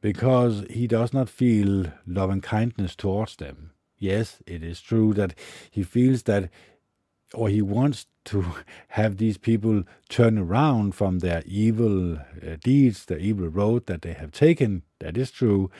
Because 0.00 0.64
he 0.68 0.88
does 0.88 1.12
not 1.12 1.28
feel 1.28 1.92
love 2.04 2.30
and 2.30 2.42
kindness 2.42 2.96
towards 2.96 3.36
them. 3.36 3.70
Yes, 3.98 4.38
it 4.46 4.62
is 4.62 4.80
true 4.80 5.14
that 5.14 5.34
he 5.70 5.82
feels 5.82 6.24
that, 6.24 6.50
or 7.34 7.48
he 7.48 7.62
wants 7.62 8.06
to 8.26 8.44
have 8.88 9.16
these 9.16 9.38
people 9.38 9.84
turn 10.08 10.38
around 10.38 10.94
from 10.94 11.20
their 11.20 11.42
evil 11.46 12.16
uh, 12.16 12.56
deeds, 12.62 13.06
the 13.06 13.18
evil 13.18 13.48
road 13.48 13.86
that 13.86 14.02
they 14.02 14.12
have 14.12 14.32
taken. 14.32 14.82
That 15.00 15.16
is 15.16 15.30
true. 15.30 15.70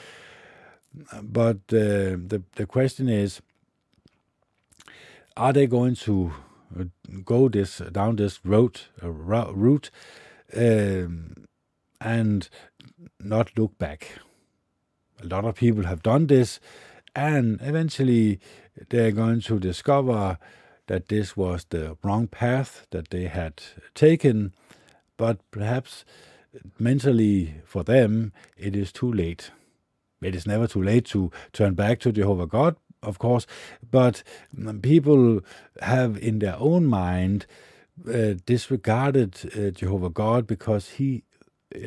But 1.22 1.58
uh, 1.72 2.16
the 2.28 2.42
the 2.56 2.66
question 2.66 3.08
is, 3.08 3.40
are 5.36 5.52
they 5.52 5.66
going 5.66 5.94
to 5.96 6.32
uh, 6.78 6.84
go 7.24 7.48
this 7.48 7.78
down 7.92 8.16
this 8.16 8.44
road 8.44 8.80
uh, 9.02 9.10
route 9.10 9.90
um, 10.56 11.34
and 12.00 12.48
not 13.20 13.56
look 13.56 13.78
back? 13.78 14.18
A 15.22 15.26
lot 15.26 15.44
of 15.44 15.56
people 15.56 15.84
have 15.84 16.02
done 16.02 16.26
this, 16.26 16.60
and 17.14 17.58
eventually 17.62 18.40
they're 18.90 19.12
going 19.12 19.40
to 19.42 19.58
discover 19.58 20.38
that 20.86 21.08
this 21.08 21.36
was 21.36 21.66
the 21.68 21.96
wrong 22.02 22.26
path 22.26 22.86
that 22.90 23.10
they 23.10 23.24
had 23.24 23.62
taken, 23.94 24.52
but 25.16 25.38
perhaps 25.50 26.04
mentally 26.78 27.54
for 27.64 27.84
them 27.84 28.32
it 28.56 28.74
is 28.74 28.92
too 28.92 29.12
late. 29.12 29.50
It 30.20 30.34
is 30.34 30.46
never 30.46 30.66
too 30.66 30.82
late 30.82 31.04
to 31.06 31.30
turn 31.52 31.74
back 31.74 32.00
to 32.00 32.12
Jehovah 32.12 32.46
God, 32.46 32.76
of 33.02 33.18
course, 33.18 33.46
but 33.88 34.22
people 34.82 35.40
have 35.80 36.16
in 36.16 36.40
their 36.40 36.56
own 36.58 36.86
mind 36.86 37.46
uh, 38.06 38.34
disregarded 38.46 39.36
uh, 39.56 39.70
Jehovah 39.70 40.10
God 40.10 40.46
because 40.46 40.90
he 40.90 41.24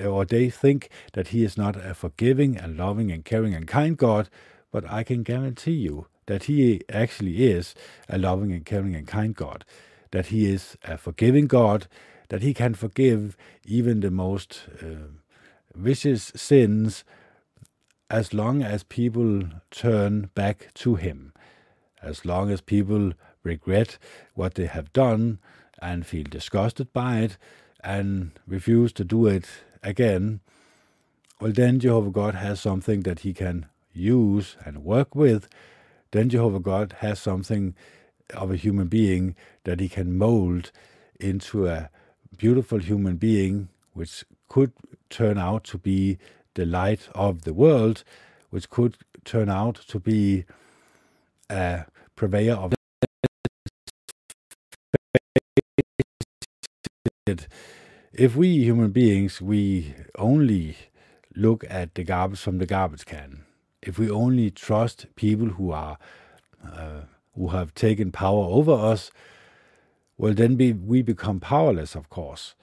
or 0.05 0.25
they 0.25 0.49
think 0.49 0.89
that 1.13 1.29
he 1.29 1.43
is 1.43 1.57
not 1.57 1.75
a 1.75 1.93
forgiving 1.93 2.55
and 2.55 2.77
loving 2.77 3.11
and 3.11 3.25
caring 3.25 3.53
and 3.53 3.67
kind 3.67 3.97
God, 3.97 4.29
but 4.71 4.89
I 4.89 5.03
can 5.03 5.23
guarantee 5.23 5.71
you 5.71 6.07
that 6.27 6.43
he 6.43 6.81
actually 6.89 7.43
is 7.43 7.75
a 8.07 8.17
loving 8.17 8.51
and 8.51 8.65
caring 8.65 8.95
and 8.95 9.07
kind 9.07 9.35
God, 9.35 9.65
that 10.11 10.27
he 10.27 10.51
is 10.51 10.77
a 10.83 10.97
forgiving 10.97 11.47
God, 11.47 11.87
that 12.29 12.41
he 12.41 12.53
can 12.53 12.73
forgive 12.73 13.35
even 13.65 13.99
the 13.99 14.11
most 14.11 14.63
uh, 14.81 15.11
vicious 15.75 16.31
sins 16.35 17.03
as 18.11 18.33
long 18.33 18.61
as 18.61 18.83
people 18.83 19.43
turn 19.71 20.29
back 20.35 20.67
to 20.73 20.95
Him, 20.95 21.33
as 22.01 22.25
long 22.25 22.51
as 22.51 22.59
people 22.59 23.13
regret 23.41 23.97
what 24.35 24.55
they 24.55 24.65
have 24.65 24.91
done 24.91 25.39
and 25.81 26.05
feel 26.05 26.25
disgusted 26.29 26.91
by 26.91 27.19
it 27.19 27.37
and 27.83 28.31
refuse 28.45 28.91
to 28.93 29.05
do 29.05 29.27
it 29.27 29.45
again, 29.81 30.41
well, 31.39 31.53
then 31.53 31.79
Jehovah 31.79 32.11
God 32.11 32.35
has 32.35 32.59
something 32.59 33.01
that 33.01 33.21
He 33.21 33.33
can 33.33 33.65
use 33.93 34.57
and 34.65 34.83
work 34.83 35.15
with. 35.15 35.47
Then 36.11 36.29
Jehovah 36.29 36.59
God 36.59 36.95
has 36.99 37.19
something 37.19 37.75
of 38.33 38.51
a 38.51 38.55
human 38.55 38.87
being 38.87 39.35
that 39.63 39.79
He 39.79 39.89
can 39.89 40.17
mold 40.17 40.71
into 41.19 41.67
a 41.67 41.89
beautiful 42.37 42.79
human 42.79 43.17
being, 43.17 43.69
which 43.93 44.25
could 44.47 44.71
turn 45.09 45.37
out 45.37 45.63
to 45.65 45.77
be 45.77 46.17
the 46.55 46.65
light 46.65 47.07
of 47.13 47.43
the 47.43 47.53
world, 47.53 48.03
which 48.49 48.69
could 48.69 48.97
turn 49.23 49.49
out 49.49 49.75
to 49.87 49.99
be 49.99 50.45
a 51.49 51.85
purveyor 52.15 52.55
of 52.55 52.73
if 58.13 58.35
we 58.35 58.63
human 58.63 58.91
beings 58.91 59.41
we 59.41 59.93
only 60.17 60.75
look 61.35 61.63
at 61.69 61.95
the 61.95 62.03
garbage 62.03 62.39
from 62.39 62.57
the 62.57 62.65
garbage 62.65 63.05
can 63.05 63.45
if 63.81 63.97
we 63.97 64.09
only 64.09 64.51
trust 64.51 65.07
people 65.15 65.47
who 65.49 65.71
are 65.71 65.97
uh, 66.65 67.01
who 67.35 67.49
have 67.49 67.73
taken 67.73 68.11
power 68.11 68.45
over 68.45 68.73
us 68.73 69.11
well 70.17 70.33
then 70.33 70.57
we, 70.57 70.73
we 70.73 71.01
become 71.01 71.39
powerless 71.39 71.95
of 71.95 72.09
course 72.09 72.55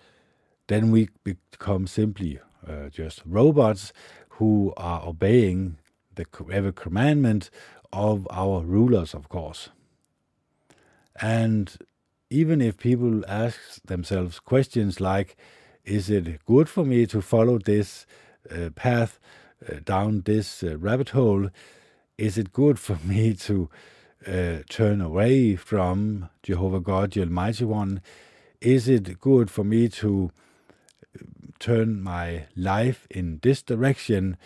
then 0.68 0.90
we 0.90 1.08
become 1.24 1.86
simply 1.86 2.38
uh, 2.66 2.88
just 2.90 3.22
robots 3.24 3.92
who 4.30 4.72
are 4.76 5.02
obeying 5.04 5.78
the 6.14 6.26
every 6.52 6.72
commandment 6.72 7.50
of 7.92 8.28
our 8.30 8.60
rulers, 8.62 9.14
of 9.14 9.28
course. 9.28 9.70
And 11.20 11.76
even 12.30 12.60
if 12.60 12.76
people 12.76 13.24
ask 13.26 13.82
themselves 13.84 14.38
questions 14.38 15.00
like, 15.00 15.36
is 15.84 16.10
it 16.10 16.44
good 16.44 16.68
for 16.68 16.84
me 16.84 17.06
to 17.06 17.22
follow 17.22 17.58
this 17.58 18.06
uh, 18.50 18.70
path 18.74 19.18
down 19.84 20.22
this 20.22 20.62
uh, 20.62 20.76
rabbit 20.78 21.10
hole? 21.10 21.48
Is 22.16 22.38
it 22.38 22.52
good 22.52 22.78
for 22.78 22.96
me 23.04 23.34
to 23.34 23.68
uh, 24.26 24.58
turn 24.68 25.00
away 25.00 25.56
from 25.56 26.28
Jehovah 26.42 26.80
God, 26.80 27.12
the 27.12 27.20
Almighty 27.20 27.64
One? 27.64 28.00
Is 28.60 28.88
it 28.88 29.20
good 29.20 29.50
for 29.50 29.64
me 29.64 29.88
to 29.88 30.32
turn 31.58 32.02
my 32.02 32.44
life 32.56 33.06
in 33.10 33.40
this 33.42 33.62
direction, 33.62 34.36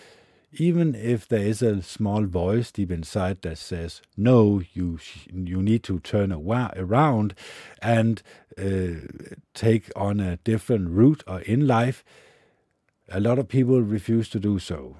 even 0.52 0.94
if 0.94 1.26
there 1.26 1.42
is 1.42 1.62
a 1.62 1.82
small 1.82 2.24
voice 2.24 2.70
deep 2.70 2.90
inside 2.90 3.40
that 3.42 3.58
says, 3.58 4.02
no, 4.16 4.62
you, 4.74 4.98
you 5.32 5.62
need 5.62 5.82
to 5.84 5.98
turn 6.00 6.32
around 6.32 7.34
and 7.80 8.22
uh, 8.58 9.06
take 9.54 9.90
on 9.96 10.20
a 10.20 10.36
different 10.38 10.90
route 10.90 11.24
or 11.26 11.40
in 11.40 11.66
life, 11.66 12.04
a 13.12 13.20
lot 13.20 13.38
of 13.38 13.48
people 13.48 13.82
refuse 13.82 14.28
to 14.30 14.40
do 14.40 14.58
so. 14.58 14.96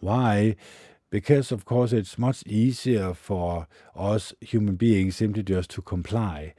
Why? 0.00 0.56
Because, 1.10 1.50
of 1.50 1.64
course, 1.64 1.92
it's 1.92 2.18
much 2.18 2.46
easier 2.46 3.14
for 3.14 3.66
us 3.96 4.34
human 4.40 4.76
beings 4.76 5.16
simply 5.16 5.42
just 5.42 5.70
to 5.70 5.82
comply, 5.82 6.54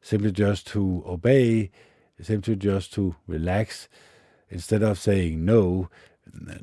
simply 0.00 0.32
just 0.32 0.66
to 0.68 1.04
obey, 1.06 1.70
simply 2.20 2.56
just 2.56 2.92
to 2.94 3.14
relax, 3.26 3.88
instead 4.50 4.82
of 4.82 4.98
saying 4.98 5.44
no 5.44 5.88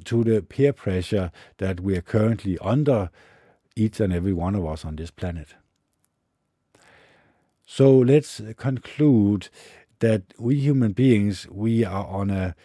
to 0.03 0.23
the 0.23 0.41
peer 0.41 0.73
pressure 0.73 1.31
that 1.57 1.79
we 1.79 1.95
are 1.95 2.01
currently 2.01 2.57
under, 2.59 3.09
each 3.75 3.99
and 4.01 4.11
every 4.11 4.33
one 4.33 4.55
of 4.55 4.65
us 4.65 4.83
on 4.83 4.97
this 4.97 5.11
planet. 5.11 5.55
So 7.65 7.97
let's 7.97 8.41
conclude 8.57 9.47
that 9.99 10.33
we 10.37 10.59
human 10.59 10.91
beings, 10.91 11.47
we 11.49 11.85
are 11.85 12.05
on 12.05 12.29
a 12.29 12.55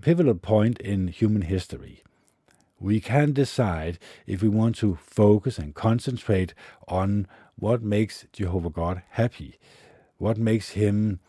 pivotal 0.00 0.34
point 0.34 0.78
in 0.80 1.08
human 1.08 1.42
history. 1.42 2.02
We 2.78 3.00
can 3.00 3.32
decide 3.32 3.98
if 4.26 4.42
we 4.42 4.48
want 4.48 4.76
to 4.76 4.98
focus 5.00 5.58
and 5.58 5.74
concentrate 5.74 6.52
on 6.88 7.26
what 7.58 7.82
makes 7.82 8.26
Jehovah 8.32 8.70
God 8.70 9.02
happy, 9.10 9.58
what 10.18 10.36
makes 10.36 10.70
him 10.70 11.20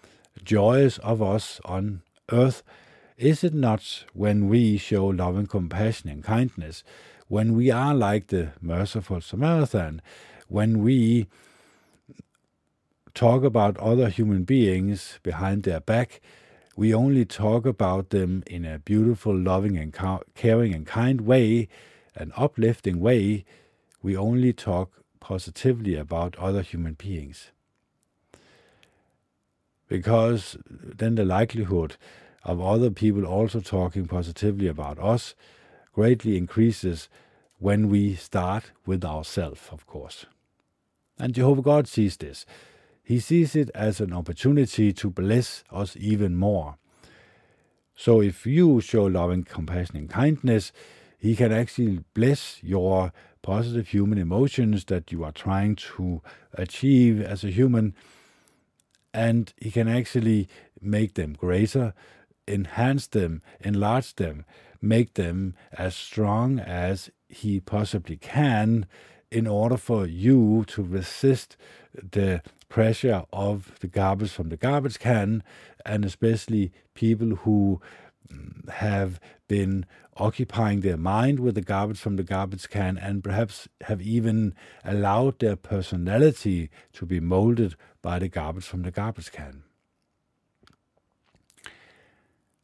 joyous 0.43 0.97
of 0.99 1.21
us 1.21 1.61
on 1.65 2.01
earth. 2.31 2.63
Is 3.17 3.43
it 3.43 3.53
not 3.53 4.05
when 4.13 4.47
we 4.47 4.77
show 4.77 5.07
love 5.07 5.37
and 5.37 5.49
compassion 5.49 6.09
and 6.09 6.23
kindness, 6.23 6.83
when 7.27 7.55
we 7.55 7.71
are 7.71 7.95
like 7.95 8.27
the 8.27 8.51
merciful 8.61 9.21
Samaritan, 9.21 10.01
when 10.47 10.83
we 10.83 11.27
talk 13.13 13.43
about 13.43 13.77
other 13.77 14.09
human 14.09 14.43
beings 14.43 15.19
behind 15.23 15.63
their 15.63 15.79
back, 15.79 16.21
we 16.77 16.93
only 16.93 17.25
talk 17.25 17.65
about 17.65 18.11
them 18.11 18.43
in 18.45 18.63
a 18.63 18.77
beautiful, 18.77 19.35
loving, 19.35 19.77
and 19.77 19.93
caring 20.35 20.75
and 20.75 20.85
kind 20.85 21.21
way, 21.21 21.67
an 22.15 22.31
uplifting 22.37 22.99
way. 22.99 23.45
We 24.03 24.15
only 24.15 24.53
talk 24.53 24.91
positively 25.19 25.95
about 25.95 26.37
other 26.37 26.61
human 26.61 26.93
beings. 26.93 27.49
Because 29.89 30.55
then 30.69 31.15
the 31.15 31.25
likelihood 31.25 31.95
of 32.43 32.61
other 32.61 32.91
people 32.91 33.25
also 33.25 33.59
talking 33.59 34.05
positively 34.05 34.67
about 34.67 34.99
us 34.99 35.33
greatly 35.93 36.37
increases 36.37 37.09
when 37.57 37.89
we 37.89 38.13
start 38.13 38.65
with 38.85 39.03
ourselves, 39.03 39.61
of 39.71 39.87
course. 39.87 40.27
And 41.17 41.33
Jehovah 41.33 41.63
God 41.63 41.87
sees 41.87 42.17
this. 42.17 42.45
He 43.07 43.21
sees 43.21 43.55
it 43.55 43.69
as 43.73 44.01
an 44.01 44.11
opportunity 44.11 44.91
to 44.91 45.09
bless 45.09 45.63
us 45.71 45.95
even 45.97 46.35
more. 46.35 46.75
So 47.95 48.21
if 48.21 48.45
you 48.45 48.81
show 48.81 49.05
loving 49.05 49.45
compassion 49.45 49.95
and 49.95 50.09
kindness, 50.09 50.73
he 51.17 51.33
can 51.33 51.53
actually 51.53 52.03
bless 52.13 52.61
your 52.61 53.13
positive 53.41 53.87
human 53.87 54.17
emotions 54.17 54.83
that 54.87 55.09
you 55.09 55.23
are 55.23 55.31
trying 55.31 55.77
to 55.95 56.21
achieve 56.51 57.21
as 57.21 57.45
a 57.45 57.49
human, 57.49 57.95
and 59.13 59.53
he 59.55 59.71
can 59.71 59.87
actually 59.87 60.49
make 60.81 61.13
them 61.13 61.31
greater, 61.31 61.93
enhance 62.45 63.07
them, 63.07 63.41
enlarge 63.61 64.15
them, 64.15 64.43
make 64.81 65.13
them 65.13 65.55
as 65.71 65.95
strong 65.95 66.59
as 66.59 67.09
he 67.29 67.61
possibly 67.61 68.17
can 68.17 68.85
in 69.31 69.47
order 69.47 69.77
for 69.77 70.05
you 70.05 70.63
to 70.67 70.81
resist 70.81 71.57
the 71.93 72.41
pressure 72.69 73.23
of 73.31 73.77
the 73.79 73.87
garbage 73.87 74.31
from 74.31 74.49
the 74.49 74.57
garbage 74.57 74.99
can, 74.99 75.43
and 75.85 76.05
especially 76.05 76.71
people 76.93 77.35
who 77.37 77.81
mm, 78.31 78.69
have 78.69 79.19
been 79.47 79.85
occupying 80.17 80.81
their 80.81 80.97
mind 80.97 81.39
with 81.39 81.55
the 81.55 81.61
garbage 81.61 81.99
from 81.99 82.15
the 82.15 82.23
garbage 82.23 82.69
can 82.69 82.97
and 82.97 83.23
perhaps 83.23 83.67
have 83.81 84.01
even 84.01 84.53
allowed 84.83 85.39
their 85.39 85.55
personality 85.55 86.69
to 86.93 87.05
be 87.05 87.19
molded 87.19 87.75
by 88.01 88.19
the 88.19 88.27
garbage 88.27 88.65
from 88.65 88.81
the 88.83 88.91
garbage 88.91 89.31
can. 89.31 89.63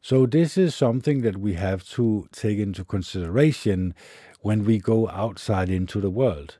So, 0.04 0.26
this 0.26 0.58
is 0.58 0.74
something 0.74 1.22
that 1.22 1.38
we 1.38 1.54
have 1.54 1.82
to 1.92 2.28
take 2.30 2.58
into 2.58 2.84
consideration 2.84 3.94
when 4.42 4.66
we 4.66 4.78
go 4.78 5.08
outside 5.08 5.70
into 5.70 5.98
the 5.98 6.10
world. 6.10 6.58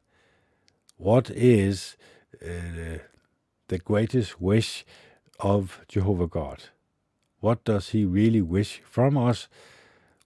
What 0.96 1.28
is 1.28 1.98
uh, 2.42 3.00
the 3.68 3.78
greatest 3.84 4.40
wish 4.40 4.86
of 5.38 5.82
Jehovah 5.88 6.26
God. 6.26 6.64
What 7.40 7.64
does 7.64 7.90
He 7.90 8.06
really 8.06 8.40
wish 8.40 8.80
from 8.82 9.18
us? 9.18 9.48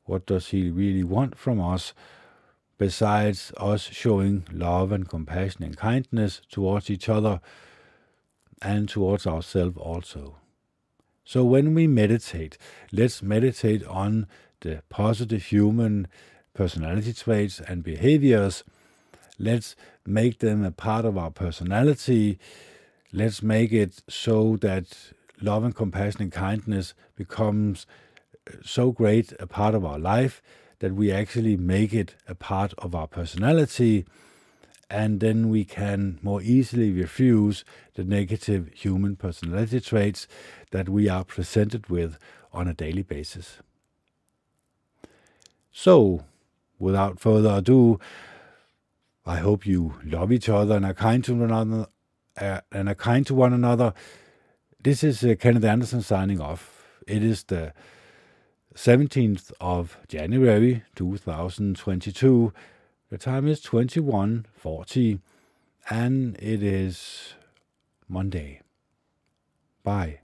What 0.05 0.25
does 0.25 0.51
He 0.51 0.71
really 0.71 1.03
want 1.03 1.37
from 1.37 1.61
us? 1.61 1.95
Besides 2.79 3.53
us 3.57 3.83
showing 3.83 4.47
love 4.53 4.93
and 4.93 5.09
compassion 5.09 5.65
and 5.65 5.77
kindness 5.77 6.41
towards 6.53 6.89
each 6.89 7.09
other 7.09 7.41
and 8.63 8.89
towards 8.89 9.27
ourselves 9.27 9.77
also. 9.77 10.37
So 11.29 11.45
when 11.45 11.75
we 11.75 11.87
meditate, 11.87 12.57
let's 12.91 13.23
meditate 13.23 13.85
on 13.87 14.27
the 14.61 14.83
positive 14.89 15.45
human 15.45 16.07
personality 16.55 17.13
traits 17.13 17.61
and 17.61 17.83
behaviors. 17.83 18.65
Let's 19.39 19.77
make 20.07 20.39
them 20.39 20.65
a 20.65 20.73
part 20.73 21.05
of 21.05 21.19
our 21.19 21.31
personality 21.31 22.39
let's 23.13 23.43
make 23.43 23.73
it 23.73 24.03
so 24.09 24.57
that 24.57 24.87
love 25.41 25.65
and 25.65 25.75
compassion 25.75 26.23
and 26.23 26.33
kindness 26.33 26.95
becomes 27.17 27.87
uh, 28.47 28.57
so 28.63 28.93
great 28.93 29.33
a 29.41 29.47
part 29.47 29.75
of 29.75 29.85
our 29.85 29.99
life 29.99 30.43
that 30.81 30.95
we 30.95 31.11
actually 31.11 31.57
make 31.57 31.95
it 31.95 32.15
a 32.29 32.35
part 32.35 32.75
of 32.79 32.95
our 32.95 33.07
personality 33.07 34.05
and 34.91 35.21
then 35.21 35.49
we 35.49 35.65
can 35.65 36.19
more 36.23 36.41
easily 36.41 36.91
refuse 36.93 37.65
the 37.95 38.05
negative 38.05 38.71
human 38.75 39.17
personality 39.17 39.81
traits 39.81 40.27
that 40.71 40.89
we 40.89 41.09
are 41.09 41.25
presented 41.25 41.89
with 41.89 42.19
on 42.53 42.67
a 42.67 42.75
daily 42.75 43.03
basis. 43.03 43.59
So, 45.71 46.25
without 46.79 47.21
further 47.21 47.51
ado, 47.59 48.01
I 49.27 49.37
hope 49.37 49.67
you 49.67 49.95
love 50.05 50.33
each 50.33 50.49
other 50.49 50.77
and 50.77 50.87
are 50.87 50.95
kind 50.95 51.23
to 51.25 51.35
one 51.35 51.51
another, 51.51 51.87
uh, 52.41 52.61
and 52.73 52.89
are 52.89 52.95
kind 52.95 53.27
to 53.27 53.35
one 53.35 53.53
another. 53.53 53.93
This 54.83 55.05
is 55.05 55.23
uh, 55.23 55.35
Kenneth 55.39 55.65
Anderson 55.65 56.01
signing 56.01 56.41
off. 56.41 56.99
It 57.07 57.23
is 57.23 57.45
the 57.45 57.75
17th 58.75 59.53
of 59.61 59.99
January 60.09 60.85
2022. 60.95 62.53
The 63.11 63.19
time 63.19 63.49
is 63.49 63.63
21:40 63.63 65.21
and 65.89 66.37
it 66.37 66.63
is 66.63 67.35
Monday. 68.07 68.61
Bye. 69.83 70.21